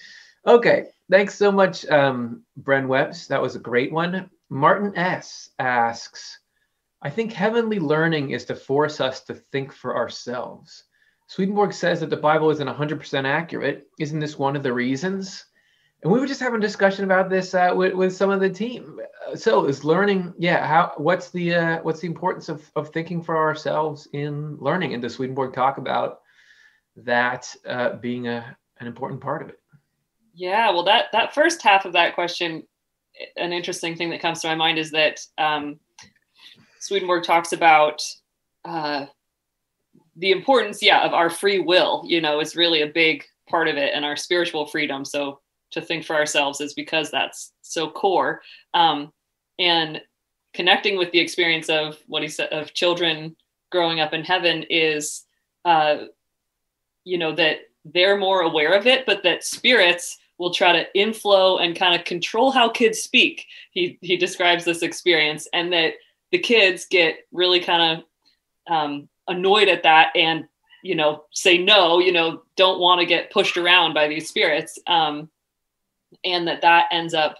[0.46, 0.86] Okay.
[1.10, 3.28] Thanks so much, um, Bren Webbs.
[3.28, 4.30] That was a great one.
[4.52, 6.38] Martin S asks,
[7.02, 10.84] I think heavenly learning is to force us to think for ourselves.
[11.30, 13.88] Swedenborg says that the Bible isn't 100% accurate.
[14.00, 15.46] Isn't this one of the reasons?
[16.02, 18.50] And we were just having a discussion about this uh, with, with some of the
[18.50, 19.00] team.
[19.36, 23.38] So is learning, yeah, how what's the uh, what's the importance of, of thinking for
[23.38, 24.94] ourselves in learning?
[24.96, 26.22] And does Swedenborg talk about
[26.96, 29.60] that uh, being a, an important part of it?
[30.34, 32.64] Yeah, well, that that first half of that question,
[33.38, 35.80] an interesting thing that comes to my mind is that um,
[36.80, 38.02] Swedenborg talks about
[38.66, 39.06] uh,
[40.20, 43.78] the importance, yeah, of our free will, you know, is really a big part of
[43.78, 45.06] it and our spiritual freedom.
[45.06, 45.40] So
[45.72, 48.42] to think for ourselves is because that's so core.
[48.74, 49.12] Um,
[49.58, 50.02] and
[50.54, 53.36] connecting with the experience of what he said of children
[53.72, 55.26] growing up in heaven is,
[55.66, 56.06] uh,
[57.06, 61.58] you know, that they're more aware of it, but that spirits will try to inflow
[61.58, 63.46] and kind of control how kids speak.
[63.72, 65.94] He he describes this experience, and that
[66.32, 68.04] the kids get really kind
[68.68, 70.46] of um, annoyed at that and
[70.84, 74.78] you know say no you know don't want to get pushed around by these spirits
[74.88, 75.30] um,
[76.24, 77.38] and that that ends up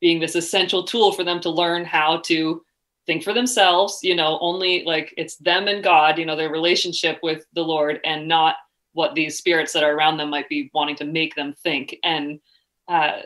[0.00, 2.62] being this essential tool for them to learn how to
[3.06, 7.18] think for themselves you know only like it's them and god you know their relationship
[7.22, 8.56] with the lord and not
[8.98, 11.94] what these spirits that are around them might be wanting to make them think.
[12.02, 12.40] And
[12.88, 13.20] uh,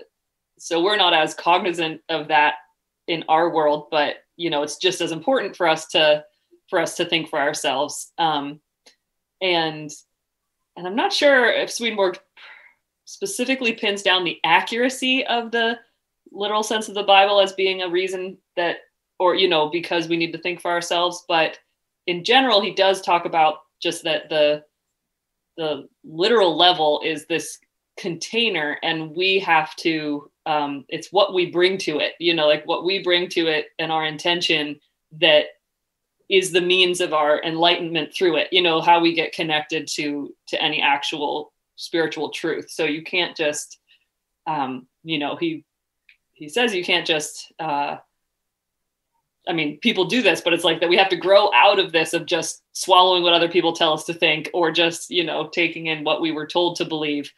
[0.59, 2.57] so we're not as cognizant of that
[3.09, 6.25] in our world but you know it's just as important for us to
[6.73, 8.13] for us to think for ourselves.
[8.17, 8.59] Um,
[9.43, 9.91] and
[10.75, 12.19] and I'm not sure if Swedenborg
[13.05, 15.79] specifically pins down the accuracy of the
[16.31, 18.77] literal sense of the Bible as being a reason that,
[19.19, 21.27] or you know, because we need to think for ourselves.
[21.29, 21.59] But
[22.07, 24.65] in general, he does talk about just that the
[25.59, 27.59] the literal level is this
[27.99, 30.31] container, and we have to.
[30.47, 33.67] Um, it's what we bring to it, you know, like what we bring to it
[33.79, 34.81] and our intention
[35.21, 35.45] that
[36.29, 40.35] is the means of our enlightenment through it you know how we get connected to
[40.47, 43.79] to any actual spiritual truth so you can't just
[44.47, 45.65] um you know he
[46.33, 47.97] he says you can't just uh
[49.49, 51.91] I mean, people do this, but it's like that we have to grow out of
[51.91, 55.49] this of just swallowing what other people tell us to think or just, you know,
[55.49, 57.29] taking in what we were told to believe.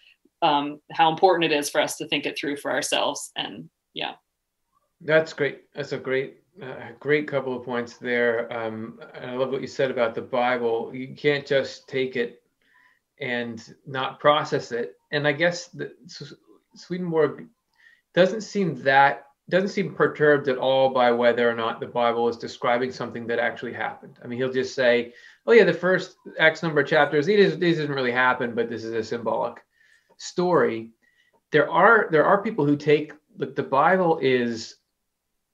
[0.43, 3.33] um, how important it is for us to think it through for ourselves.
[3.35, 4.13] And yeah.
[5.01, 5.63] That's great.
[5.75, 8.53] That's a great, uh, great couple of points there.
[8.53, 10.95] Um, I love what you said about the Bible.
[10.95, 12.43] You can't just take it
[13.21, 14.97] and not process it.
[15.11, 15.93] And I guess the,
[16.75, 17.47] Swedenborg
[18.15, 22.39] doesn't seem that doesn't seem perturbed at all by whether or not the Bible is
[22.39, 24.19] describing something that actually happened.
[24.25, 25.13] I mean, he'll just say,
[25.47, 28.95] "Oh yeah, the first X number of chapters these didn't really happen, but this is
[28.95, 29.63] a symbolic
[30.17, 30.93] story."
[31.51, 34.77] There are there are people who take the, the Bible is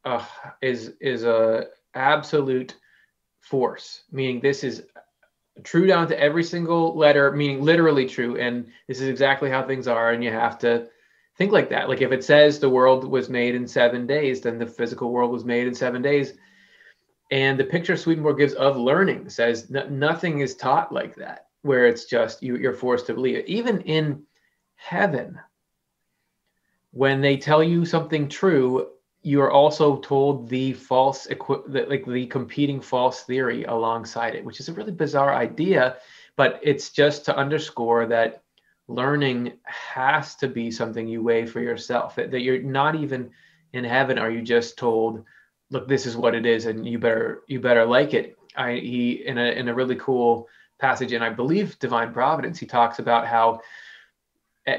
[0.05, 0.25] uh,
[0.63, 2.77] is is a absolute
[3.41, 4.85] force, meaning this is
[5.63, 9.89] true down to every single letter, meaning literally true, and this is exactly how things
[9.89, 10.89] are, and you have to
[11.37, 11.89] think like that.
[11.89, 15.31] Like if it says the world was made in seven days, then the physical world
[15.31, 16.35] was made in seven days.
[17.31, 22.05] And the picture Swedenborg gives of learning says nothing is taught like that, where it's
[22.05, 23.49] just you, you're forced to believe it.
[23.49, 24.25] Even in
[24.75, 25.39] heaven,
[26.91, 28.89] when they tell you something true,
[29.23, 34.61] you are also told the false the, like the competing false theory alongside it which
[34.61, 35.97] is a really bizarre idea
[36.37, 38.43] but it's just to underscore that
[38.89, 43.31] learning has to be something you weigh for yourself that, that you're not even
[43.73, 45.25] in heaven are you just told
[45.71, 48.37] look this is what it is and you better you better like it.
[48.57, 50.49] I he in a in a really cool
[50.81, 53.61] passage and i believe divine providence he talks about how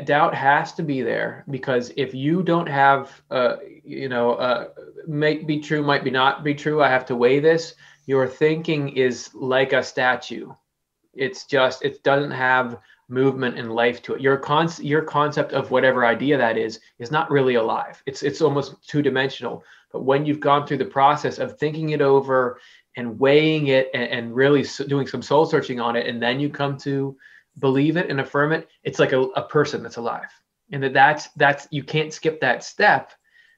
[0.05, 4.67] doubt has to be there because if you don't have uh, you know uh,
[5.07, 7.75] might be true might be not be true i have to weigh this
[8.05, 10.51] your thinking is like a statue.
[11.13, 12.79] It's just it doesn't have
[13.09, 14.21] movement and life to it.
[14.21, 18.01] Your con your concept of whatever idea that is is not really alive.
[18.05, 22.01] It's it's almost two dimensional but when you've gone through the process of thinking it
[22.01, 22.59] over
[22.95, 26.49] and weighing it and, and really doing some soul searching on it and then you
[26.49, 27.15] come to
[27.62, 30.30] believe it and affirm it, it's like a, a person that's alive.
[30.74, 33.12] And that that's that's you can't skip that step.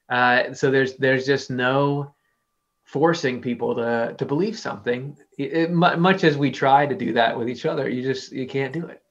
[0.10, 2.14] Uh, so there's there's just no
[2.84, 5.18] forcing people to to believe something.
[5.38, 8.48] It, it, much as we try to do that with each other, you just you
[8.48, 9.02] can't do it.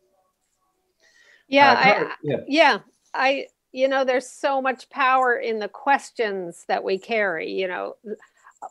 [1.48, 2.78] Yeah, uh, I, yeah, yeah.
[3.14, 7.50] I you know there's so much power in the questions that we carry.
[7.50, 7.96] You know,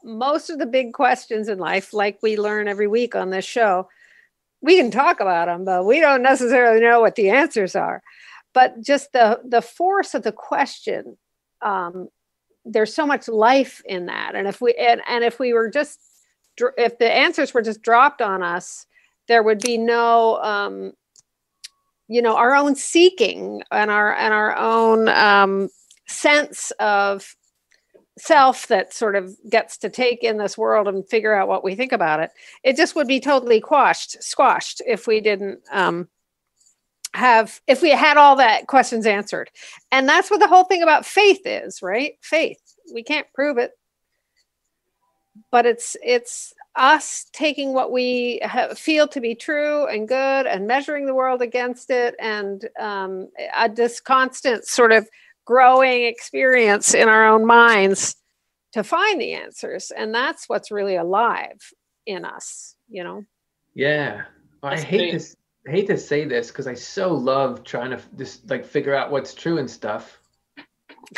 [0.03, 3.89] most of the big questions in life, like we learn every week on this show,
[4.61, 8.01] we can talk about them, but we don't necessarily know what the answers are.
[8.53, 11.17] But just the the force of the question,
[11.61, 12.09] um,
[12.65, 14.35] there's so much life in that.
[14.35, 15.99] And if we and, and if we were just
[16.77, 18.85] if the answers were just dropped on us,
[19.27, 20.93] there would be no um,
[22.07, 25.69] you know our own seeking and our and our own um,
[26.07, 27.35] sense of
[28.21, 31.75] self that sort of gets to take in this world and figure out what we
[31.75, 32.31] think about it
[32.63, 36.07] it just would be totally quashed squashed if we didn't um,
[37.13, 39.49] have if we had all that questions answered.
[39.91, 42.13] And that's what the whole thing about faith is right?
[42.21, 42.59] Faith.
[42.93, 43.71] We can't prove it.
[45.49, 48.41] But it's it's us taking what we
[48.75, 53.67] feel to be true and good and measuring the world against it and um, a,
[53.67, 55.09] this constant sort of
[55.51, 58.15] growing experience in our own minds
[58.73, 59.91] to find the answers.
[59.91, 61.59] And that's what's really alive
[62.05, 63.25] in us you know?
[63.73, 64.23] Yeah.
[64.61, 65.35] I hate this
[65.67, 69.11] I hate to say this because i so love trying to just like figure out
[69.11, 70.19] what's true and stuff.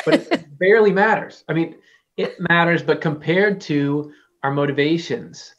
[0.04, 1.44] But it barely matters.
[1.48, 1.76] I mean
[2.16, 4.12] it matters but compared to
[4.42, 5.54] our motivations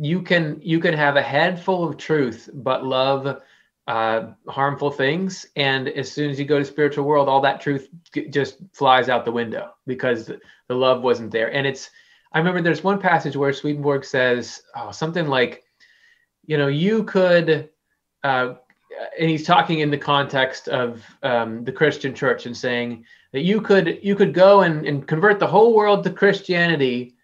[0.00, 3.42] you can you can have a head full of truth but love
[3.86, 5.46] uh, harmful things.
[5.56, 7.88] And as soon as you go to spiritual world, all that truth
[8.30, 11.52] just flies out the window because the love wasn't there.
[11.52, 11.90] And it's,
[12.32, 15.64] I remember there's one passage where Swedenborg says oh, something like,
[16.46, 17.70] you know, you could,
[18.22, 18.54] uh,
[19.18, 23.60] and he's talking in the context of um, the Christian church and saying that you
[23.60, 27.14] could you could go and, and convert the whole world to Christianity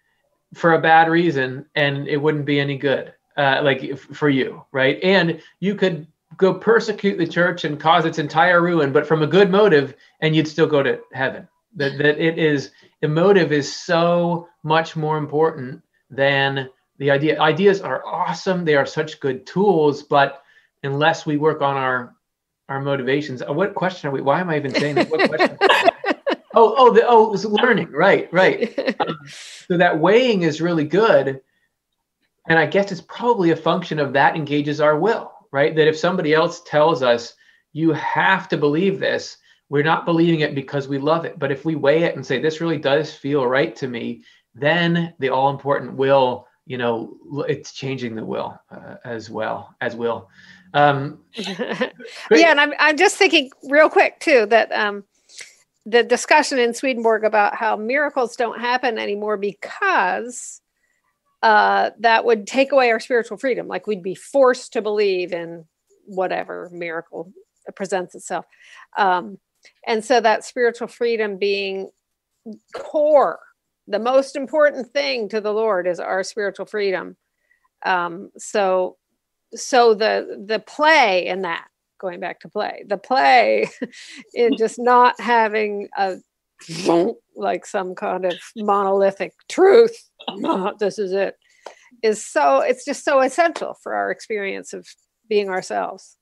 [0.54, 4.98] for a bad reason and it wouldn't be any good uh, like for you right
[5.02, 9.26] and you could go persecute the church and cause its entire ruin, but from a
[9.26, 11.48] good motive, and you'd still go to heaven.
[11.76, 12.70] That that it is
[13.00, 17.40] the motive is so much more important than the idea.
[17.40, 20.42] Ideas are awesome; they are such good tools, but
[20.82, 22.14] unless we work on our
[22.68, 24.22] our motivations, uh, what question are we?
[24.22, 25.10] Why am I even saying that?
[25.10, 25.58] What question?
[26.54, 27.92] oh, oh, the, oh, it's learning.
[27.92, 28.96] Right, right.
[29.00, 29.18] Um,
[29.68, 31.40] so that weighing is really good,
[32.48, 35.74] and I guess it's probably a function of that engages our will right?
[35.74, 37.32] That if somebody else tells us,
[37.72, 39.38] you have to believe this,
[39.70, 41.38] we're not believing it because we love it.
[41.38, 44.22] But if we weigh it and say, this really does feel right to me,
[44.54, 47.16] then the all important will, you know,
[47.48, 50.28] it's changing the will uh, as well as will.
[50.74, 55.04] Um, yeah, and I'm I'm just thinking real quick too that um,
[55.86, 60.60] the discussion in Swedenborg about how miracles don't happen anymore because
[61.42, 63.68] uh, that would take away our spiritual freedom.
[63.68, 65.64] Like we'd be forced to believe in
[66.06, 67.32] whatever miracle
[67.74, 68.46] presents itself.
[68.96, 69.38] Um,
[69.86, 71.90] and so that spiritual freedom being
[72.74, 73.40] core,
[73.86, 77.16] the most important thing to the Lord is our spiritual freedom.
[77.84, 78.96] Um, so,
[79.54, 81.66] so the the play in that,
[82.00, 83.68] going back to play, the play
[84.34, 86.16] in just not having a
[87.36, 89.96] like some kind of monolithic truth.
[90.78, 91.36] This is it.
[92.02, 94.86] Is so it's just so essential for our experience of
[95.28, 96.16] being ourselves.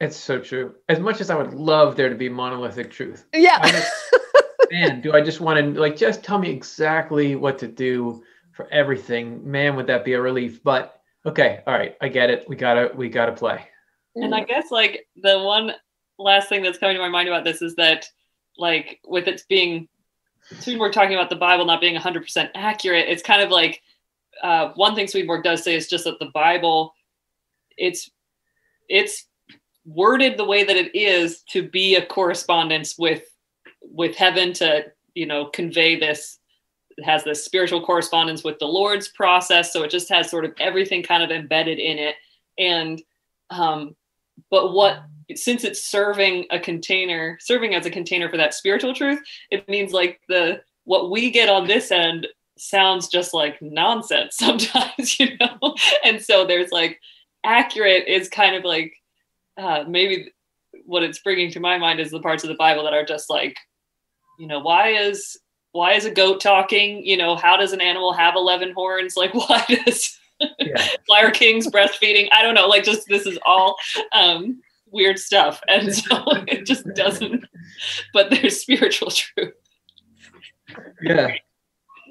[0.00, 0.74] It's so true.
[0.88, 3.26] As much as I would love there to be monolithic truth.
[3.32, 3.60] Yeah.
[3.68, 3.92] Just,
[4.70, 8.68] man, do I just want to like just tell me exactly what to do for
[8.72, 9.48] everything?
[9.48, 10.62] Man, would that be a relief?
[10.62, 12.44] But okay, all right, I get it.
[12.48, 13.66] We gotta we gotta play.
[14.14, 14.48] And I mm.
[14.48, 15.72] guess like the one
[16.18, 18.06] last thing that's coming to my mind about this is that
[18.58, 19.88] like with it being
[20.60, 23.82] Swedenborg talking about the Bible not being 100% accurate, it's kind of like
[24.42, 26.94] uh, one thing Swedenborg does say is just that the Bible,
[27.76, 28.10] it's
[28.88, 29.26] it's
[29.84, 33.22] worded the way that it is to be a correspondence with
[33.82, 34.84] with heaven to
[35.14, 36.38] you know convey this
[37.04, 39.72] has this spiritual correspondence with the lord's process.
[39.72, 42.16] So it just has sort of everything kind of embedded in it.
[42.58, 43.00] And
[43.50, 43.94] um
[44.50, 45.02] but what
[45.34, 49.20] since it's serving a container serving as a container for that spiritual truth
[49.50, 52.26] it means like the what we get on this end
[52.56, 55.74] sounds just like nonsense sometimes you know
[56.04, 56.98] and so there's like
[57.44, 58.92] accurate is kind of like
[59.56, 60.32] uh, maybe
[60.84, 63.28] what it's bringing to my mind is the parts of the Bible that are just
[63.28, 63.56] like,
[64.38, 65.38] you know, why is
[65.72, 67.04] why is a goat talking?
[67.04, 69.16] You know, how does an animal have eleven horns?
[69.16, 70.88] Like, why does yeah.
[71.06, 72.28] why are kings breastfeeding?
[72.32, 72.66] I don't know.
[72.66, 73.76] Like, just this is all
[74.12, 74.60] um,
[74.90, 77.44] weird stuff, and so it just doesn't.
[78.12, 79.54] But there's spiritual truth.
[81.02, 81.32] Yeah.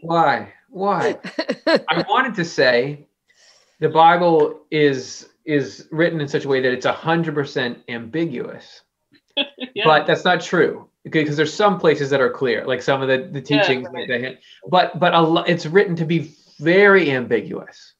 [0.02, 0.54] Why?
[0.70, 1.18] Why?
[1.68, 3.08] I wanted to say
[3.80, 8.82] the Bible is is written in such a way that it's 100% ambiguous.
[9.74, 9.86] yeah.
[9.86, 13.30] But that's not true because there's some places that are clear, like some of the,
[13.32, 14.08] the teachings yeah, right.
[14.08, 14.38] they
[14.70, 17.94] but but a lot, it's written to be very ambiguous.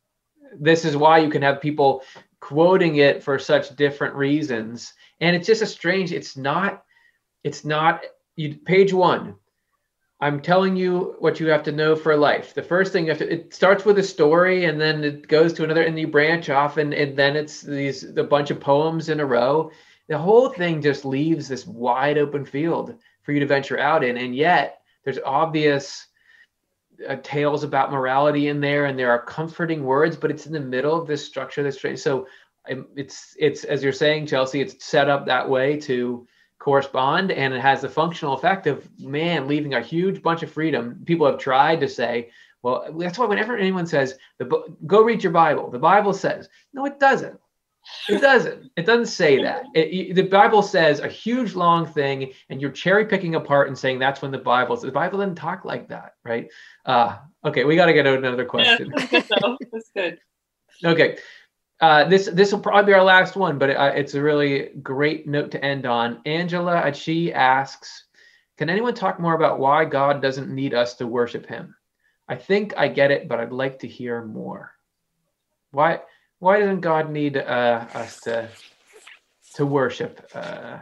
[0.60, 2.04] This is why you can have people
[2.40, 4.94] quoting it for such different reasons.
[5.20, 6.84] And it's just a strange, it's not,
[7.44, 8.04] it's not
[8.36, 9.36] you page one
[10.20, 12.56] I'm telling you what you have to know for life.
[12.56, 15.54] The first thing you have to, it starts with a story and then it goes
[15.54, 19.10] to another and you branch off and, and then it's these a bunch of poems
[19.10, 19.70] in a row.
[20.08, 24.18] The whole thing just leaves this wide open field for you to venture out in.
[24.18, 26.07] And yet there's obvious
[27.08, 30.60] uh, tales about morality in there and there are comforting words, but it's in the
[30.60, 32.00] middle of this structure that's strange.
[32.00, 32.28] So
[32.70, 36.28] um, it's, it's, as you're saying, Chelsea, it's set up that way to,
[36.60, 41.02] correspond and it has the functional effect of man leaving a huge bunch of freedom.
[41.06, 42.32] People have tried to say
[42.64, 44.46] well that's why whenever anyone says the
[44.86, 45.70] go read your bible.
[45.70, 47.40] The bible says no it doesn't
[48.10, 48.72] it doesn't.
[48.76, 49.66] It doesn't say that.
[49.74, 54.00] It, the bible says a huge long thing and you're cherry picking apart and saying
[54.00, 56.50] that's when the bible the bible doesn't talk like that right?
[56.86, 58.94] Uh okay we got to get another question.
[59.12, 59.22] yeah,
[59.72, 60.20] that's good.
[60.84, 61.18] Okay.
[61.80, 64.70] Uh, this this will probably be our last one, but it, uh, it's a really
[64.82, 66.20] great note to end on.
[66.26, 68.06] Angela Achi asks,
[68.58, 71.76] "Can anyone talk more about why God doesn't need us to worship Him?
[72.28, 74.72] I think I get it, but I'd like to hear more.
[75.70, 76.02] Why
[76.40, 78.50] why doesn't God need uh, us to
[79.56, 80.30] to worship?
[80.34, 80.78] Uh,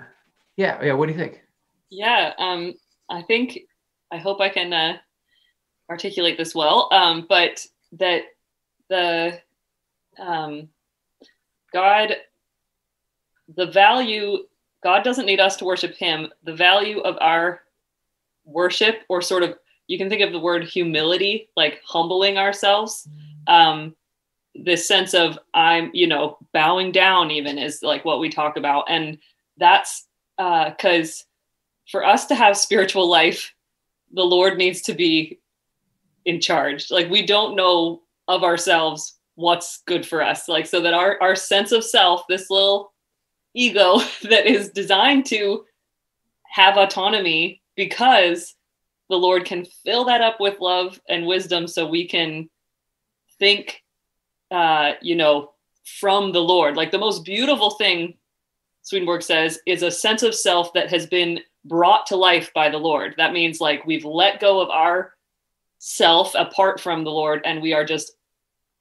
[0.57, 0.93] yeah, yeah.
[0.93, 1.41] What do you think?
[1.89, 2.73] Yeah, um,
[3.09, 3.59] I think
[4.11, 4.97] I hope I can uh,
[5.89, 8.23] articulate this well, um, but that
[8.89, 9.39] the
[10.19, 10.69] um,
[11.73, 12.15] God,
[13.55, 14.39] the value,
[14.83, 16.29] God doesn't need us to worship him.
[16.43, 17.61] The value of our
[18.45, 19.55] worship, or sort of,
[19.87, 23.07] you can think of the word humility, like humbling ourselves.
[23.47, 23.95] Um,
[24.55, 28.85] this sense of I'm, you know, bowing down even is like what we talk about.
[28.89, 29.17] And
[29.57, 30.07] that's
[30.37, 33.53] because uh, for us to have spiritual life,
[34.13, 35.39] the Lord needs to be
[36.25, 36.89] in charge.
[36.89, 41.35] Like we don't know of ourselves what's good for us like so that our our
[41.35, 42.93] sense of self this little
[43.53, 45.63] ego that is designed to
[46.49, 48.55] have autonomy because
[49.09, 52.49] the lord can fill that up with love and wisdom so we can
[53.37, 53.83] think
[54.55, 55.51] uh you know
[55.85, 56.75] from the lord.
[56.75, 58.17] Like the most beautiful thing
[58.81, 62.77] swedenborg says is a sense of self that has been brought to life by the
[62.77, 63.15] lord.
[63.17, 65.13] That means like we've let go of our
[65.79, 68.13] self apart from the lord and we are just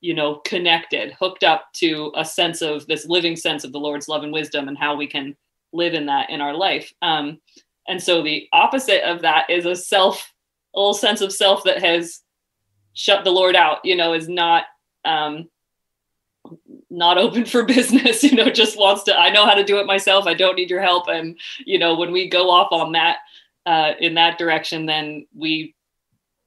[0.01, 4.09] you know connected hooked up to a sense of this living sense of the lord's
[4.09, 5.37] love and wisdom and how we can
[5.73, 6.93] live in that in our life.
[7.03, 7.41] Um,
[7.89, 10.33] and so the opposite of that is a self
[10.75, 12.21] a little sense of self that has
[12.95, 14.65] shut the lord out you know is not
[15.05, 15.49] um,
[16.97, 19.87] not open for business you know just wants to i know how to do it
[19.87, 20.27] myself.
[20.27, 21.09] I don't need your help.
[21.09, 23.19] And you know when we go off on that
[23.67, 25.75] uh, in that direction then we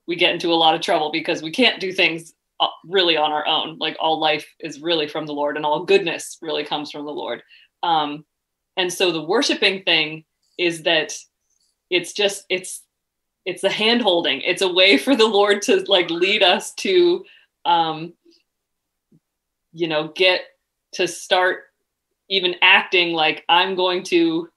[0.07, 3.31] we get into a lot of trouble because we can't do things uh, really on
[3.31, 3.77] our own.
[3.77, 7.11] Like all life is really from the lord and all goodness really comes from the
[7.11, 7.43] lord.
[7.83, 8.25] Um,
[8.77, 10.23] and so the worshiping thing
[10.57, 11.13] is that
[11.89, 12.83] it's just it's
[13.45, 14.41] it's a hand holding.
[14.41, 17.25] It's a way for the lord to like lead us to
[17.65, 18.13] um,
[19.77, 20.41] you know get
[20.93, 21.63] to start
[22.29, 24.49] even acting like i'm going to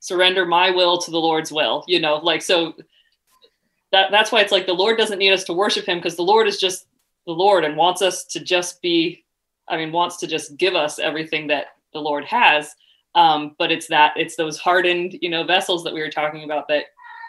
[0.00, 2.74] surrender my will to the lord's will you know like so
[3.92, 6.22] that that's why it's like the lord doesn't need us to worship him because the
[6.22, 6.86] lord is just
[7.26, 9.24] the lord and wants us to just be
[9.68, 12.74] i mean wants to just give us everything that the lord has.
[13.14, 16.68] Um, but it's that it's those hardened you know vessels that we were talking about
[16.68, 16.86] that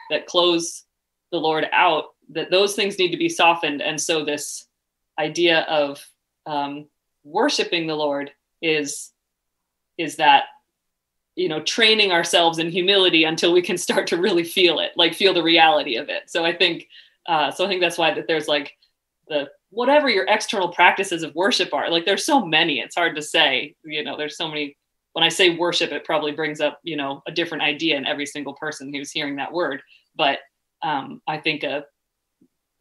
[0.10, 0.84] that close
[1.32, 3.82] the lord out that those things need to be softened.
[3.82, 4.66] And so this
[5.18, 6.04] idea of
[6.48, 6.88] um,
[7.26, 8.32] worshiping the Lord
[8.62, 9.12] is
[9.98, 10.46] is that
[11.36, 15.14] you know training ourselves in humility until we can start to really feel it like
[15.14, 16.30] feel the reality of it.
[16.30, 16.88] So i think
[17.28, 18.78] uh, so i think that's why that there's like
[19.28, 23.22] the whatever your external practices of worship are like there's so many it's hard to
[23.22, 24.78] say you know there's so many
[25.14, 28.26] when i say worship it probably brings up you know a different idea in every
[28.26, 29.82] single person who's hearing that word.
[30.16, 30.40] But
[30.82, 31.86] um, i think a,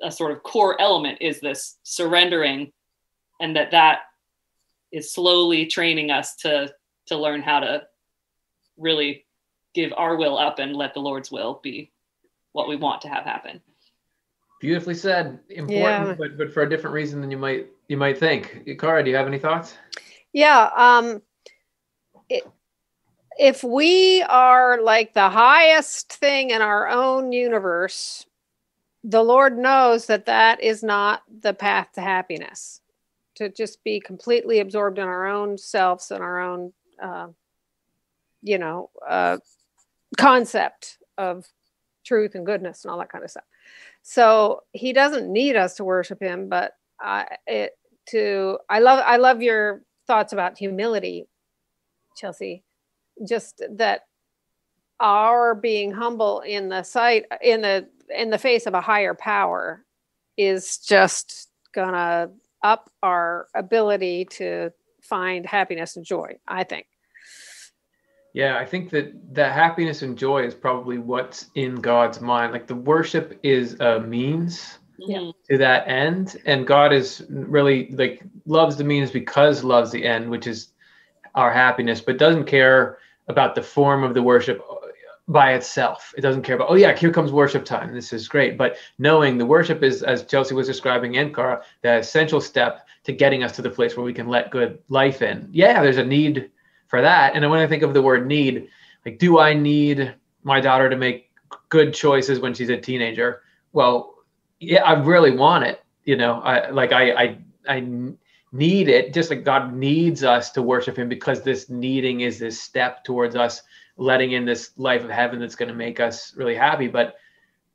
[0.03, 2.73] a sort of core element is this surrendering
[3.41, 4.01] and that that
[4.95, 6.73] is slowly training us to
[7.07, 7.83] to learn how to
[8.79, 9.27] really
[9.75, 11.91] give our will up and let the Lord's will be
[12.53, 13.61] what we want to have happen.
[14.61, 15.41] Beautifully said.
[15.51, 16.15] Important, yeah.
[16.17, 18.67] but but for a different reason than you might you might think.
[18.79, 19.77] Cara, do you have any thoughts?
[20.33, 20.71] Yeah.
[20.75, 21.21] Um,
[22.29, 22.45] it,
[23.37, 28.27] if we are like the highest thing in our own universe,
[29.03, 32.81] the Lord knows that that is not the path to happiness
[33.37, 37.29] to just be completely absorbed in our own selves and our own uh,
[38.43, 39.39] you know uh,
[40.17, 41.47] concept of
[42.05, 43.45] truth and goodness and all that kind of stuff.
[44.03, 47.73] So he doesn't need us to worship him but I, it
[48.11, 51.27] to i love i love your thoughts about humility
[52.17, 52.63] chelsea.
[53.27, 54.03] Just that
[55.01, 59.85] our being humble in the sight in the in the face of a higher power
[60.37, 62.31] is just gonna
[62.65, 64.71] up our ability to
[65.03, 66.87] find happiness and joy, I think.
[68.33, 72.53] Yeah, I think that that happiness and joy is probably what's in God's mind.
[72.53, 75.31] Like the worship is a means yeah.
[75.49, 80.29] to that end, and God is really like loves the means because loves the end,
[80.29, 80.69] which is
[81.37, 84.61] our happiness, but doesn't care about the form of the worship
[85.29, 86.13] by itself.
[86.17, 87.95] It doesn't care about, oh yeah, here comes worship time.
[87.95, 88.59] This is great.
[88.59, 93.13] But knowing the worship is, as Chelsea was describing and Cara, the essential step to
[93.13, 95.49] getting us to the place where we can let good life in.
[95.51, 96.51] Yeah, there's a need
[96.89, 97.35] for that.
[97.35, 98.69] And when I think of the word need,
[99.07, 101.31] like, do I need my daughter to make
[101.69, 103.43] good choices when she's a teenager?
[103.73, 104.15] Well,
[104.61, 105.83] yeah, I really want it.
[106.05, 107.89] You know, I like I I I
[108.53, 112.61] need it just like God needs us to worship him because this needing is this
[112.61, 113.63] step towards us
[113.97, 117.17] letting in this life of heaven that's going to make us really happy but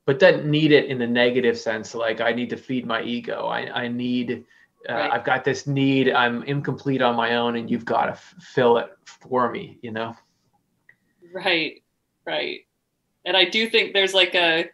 [0.05, 3.45] but doesn't need it in the negative sense like i need to feed my ego.
[3.45, 4.43] I, I need
[4.89, 5.11] uh, right.
[5.11, 6.11] i've got this need.
[6.11, 9.91] I'm incomplete on my own and you've got to f- fill it for me you
[9.91, 10.15] know?
[11.33, 11.83] Right
[12.25, 12.61] right.
[13.23, 14.65] And i do think there's like a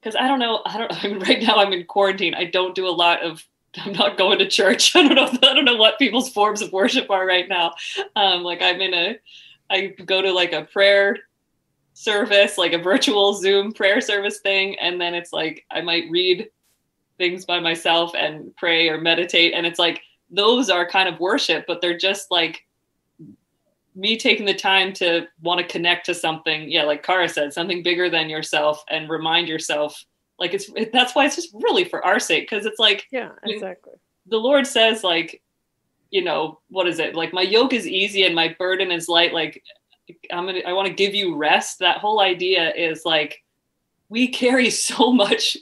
[0.00, 2.34] because i don't know i don't i mean right now i'm in quarantine.
[2.34, 3.44] I don't do a lot of
[3.76, 4.96] i'm not going to church.
[4.96, 7.74] I don't know i don't know what people's forms of worship are right now.
[8.16, 9.18] Um like i'm in a
[9.70, 11.16] I go to like a prayer
[11.94, 16.48] service, like a virtual Zoom prayer service thing, and then it's like I might read
[17.18, 21.64] things by myself and pray or meditate, and it's like those are kind of worship,
[21.66, 22.64] but they're just like
[23.94, 26.70] me taking the time to want to connect to something.
[26.70, 30.04] Yeah, like Cara said, something bigger than yourself, and remind yourself.
[30.38, 33.30] Like it's it, that's why it's just really for our sake because it's like yeah
[33.42, 33.94] exactly
[34.28, 35.42] the Lord says like
[36.10, 37.14] you know, what is it?
[37.14, 39.32] Like my yoke is easy and my burden is light.
[39.32, 39.62] Like
[40.30, 41.78] I'm gonna, I want to give you rest.
[41.78, 43.42] That whole idea is like
[44.08, 45.56] we carry so much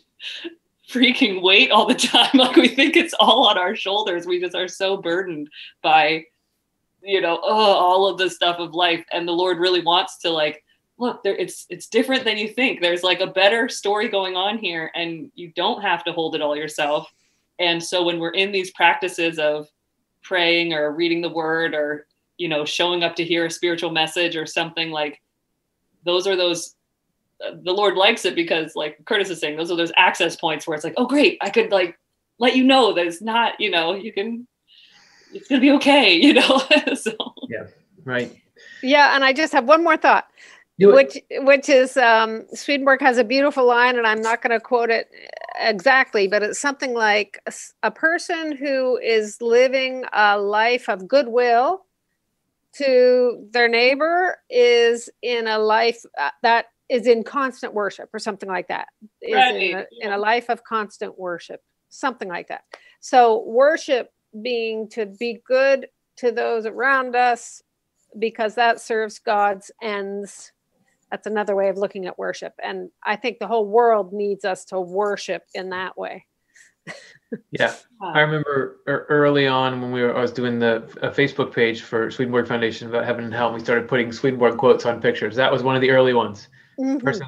[0.88, 2.30] freaking weight all the time.
[2.34, 4.26] Like we think it's all on our shoulders.
[4.26, 5.48] We just are so burdened
[5.82, 6.24] by,
[7.02, 9.04] you know, oh, all of the stuff of life.
[9.12, 10.62] And the Lord really wants to like,
[10.98, 12.80] look, there it's it's different than you think.
[12.80, 16.42] There's like a better story going on here, and you don't have to hold it
[16.42, 17.12] all yourself
[17.58, 19.68] And so when we're in these practices of
[20.26, 24.36] praying or reading the word or, you know, showing up to hear a spiritual message
[24.36, 25.20] or something like
[26.04, 26.74] those are those
[27.44, 30.66] uh, the Lord likes it because, like Curtis is saying, those are those access points
[30.66, 31.98] where it's like, oh, great, I could like
[32.38, 34.46] let you know that it's not, you know, you can,
[35.32, 36.62] it's gonna be okay, you know.
[36.94, 37.12] so
[37.48, 37.66] yeah,
[38.04, 38.34] right.
[38.82, 40.28] Yeah, and I just have one more thought,
[40.78, 44.90] which which is um, Swedenborg has a beautiful line, and I'm not going to quote
[44.90, 45.08] it
[45.58, 47.52] exactly, but it's something like a,
[47.84, 51.84] a person who is living a life of goodwill
[52.74, 58.48] to their neighbor is in a life uh, that is in constant worship or something
[58.48, 58.88] like that
[59.22, 59.56] is right.
[59.56, 62.64] in, a, in a life of constant worship something like that.
[63.00, 64.12] So worship
[64.42, 67.62] being to be good to those around us
[68.18, 70.52] because that serves god's ends
[71.10, 72.54] that's another way of looking at worship.
[72.62, 76.26] And i think the whole world needs us to worship in that way.
[77.50, 77.74] Yeah.
[78.00, 80.82] I remember early on when we were i was doing the
[81.16, 84.86] facebook page for swedenborg foundation about heaven and hell and we started putting swedenborg quotes
[84.86, 85.34] on pictures.
[85.34, 86.48] That was one of the early ones.
[86.78, 86.98] Mm-hmm.
[86.98, 87.26] person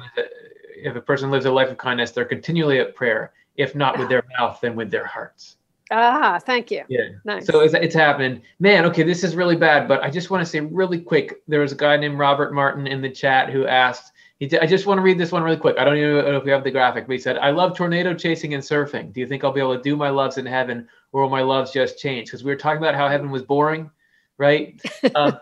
[0.83, 4.09] if a person lives a life of kindness they're continually at prayer if not with
[4.09, 5.57] their mouth then with their hearts
[5.91, 9.87] ah thank you yeah nice so it's, it's happening man okay this is really bad
[9.87, 12.85] but i just want to say really quick there was a guy named robert martin
[12.85, 15.57] in the chat who asked he t- I just want to read this one really
[15.57, 15.77] quick.
[15.77, 18.13] I don't even know if we have the graphic, but he said, I love tornado
[18.13, 19.11] chasing and surfing.
[19.11, 21.41] Do you think I'll be able to do my loves in heaven or will my
[21.41, 22.27] loves just change?
[22.27, 23.91] Because we were talking about how heaven was boring,
[24.37, 24.81] right?
[25.15, 25.37] Um,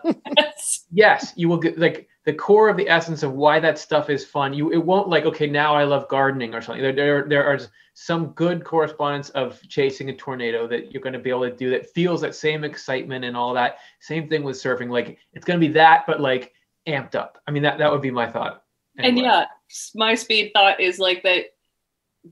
[0.90, 4.22] yes, you will get like the core of the essence of why that stuff is
[4.22, 4.52] fun.
[4.52, 6.82] You it won't like okay now I love gardening or something.
[6.82, 7.58] There there, there are
[7.94, 11.70] some good correspondence of chasing a tornado that you're going to be able to do
[11.70, 13.78] that feels that same excitement and all that.
[14.00, 14.90] Same thing with surfing.
[14.90, 16.52] Like it's going to be that, but like
[16.86, 17.38] amped up.
[17.46, 18.62] I mean that that would be my thought.
[18.98, 19.08] Anyway.
[19.08, 19.46] And yeah,
[19.94, 21.46] my speed thought is like that.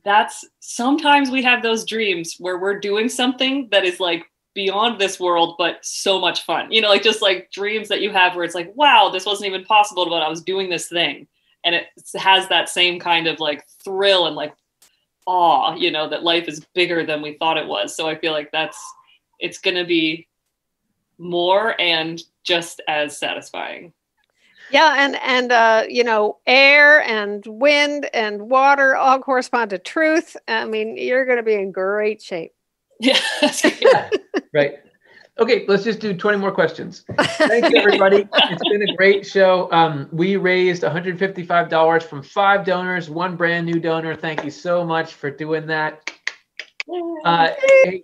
[0.05, 5.20] That's sometimes we have those dreams where we're doing something that is like beyond this
[5.20, 6.72] world, but so much fun.
[6.72, 9.46] You know, like just like dreams that you have where it's like, wow, this wasn't
[9.46, 11.28] even possible, but I was doing this thing.
[11.62, 11.84] And it
[12.16, 14.54] has that same kind of like thrill and like
[15.26, 17.94] awe, you know, that life is bigger than we thought it was.
[17.94, 18.78] So I feel like that's,
[19.38, 20.26] it's going to be
[21.18, 23.92] more and just as satisfying.
[24.70, 30.36] Yeah, and and uh, you know, air and wind and water all correspond to truth.
[30.48, 32.52] I mean, you're going to be in great shape.
[33.01, 33.18] Yeah.
[33.81, 34.10] yeah.
[34.52, 34.74] Right.
[35.39, 37.05] Okay, let's just do 20 more questions.
[37.18, 38.27] Thank you, everybody.
[38.32, 39.70] it's been a great show.
[39.70, 44.16] Um, we raised $155 from five donors, one brand new donor.
[44.16, 46.10] Thank you so much for doing that.
[47.24, 47.51] Uh,
[47.85, 48.02] hey,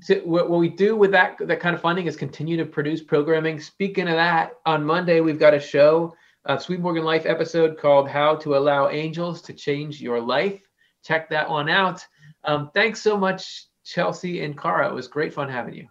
[0.00, 3.60] so what, we do with that that kind of funding is continue to produce programming.
[3.60, 6.14] Speaking of that, on Monday we've got a show,
[6.46, 10.60] a Swedenborg Life episode called "How to Allow Angels to Change Your Life."
[11.04, 12.04] Check that one out.
[12.44, 14.88] Um, thanks so much, Chelsea and Cara.
[14.88, 15.88] It was great fun having you.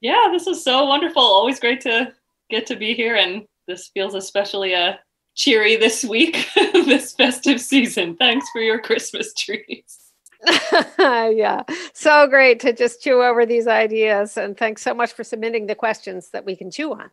[0.00, 1.22] Yeah, this was so wonderful.
[1.22, 2.12] Always great to
[2.50, 4.94] get to be here, and this feels especially uh,
[5.34, 8.16] cheery this week, this festive season.
[8.16, 10.06] Thanks for your Christmas trees.
[10.98, 11.62] yeah,
[11.92, 14.36] so great to just chew over these ideas.
[14.36, 17.10] And thanks so much for submitting the questions that we can chew on.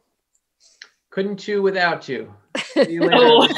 [1.09, 2.33] Couldn't chew without you.
[2.73, 3.53] See you later.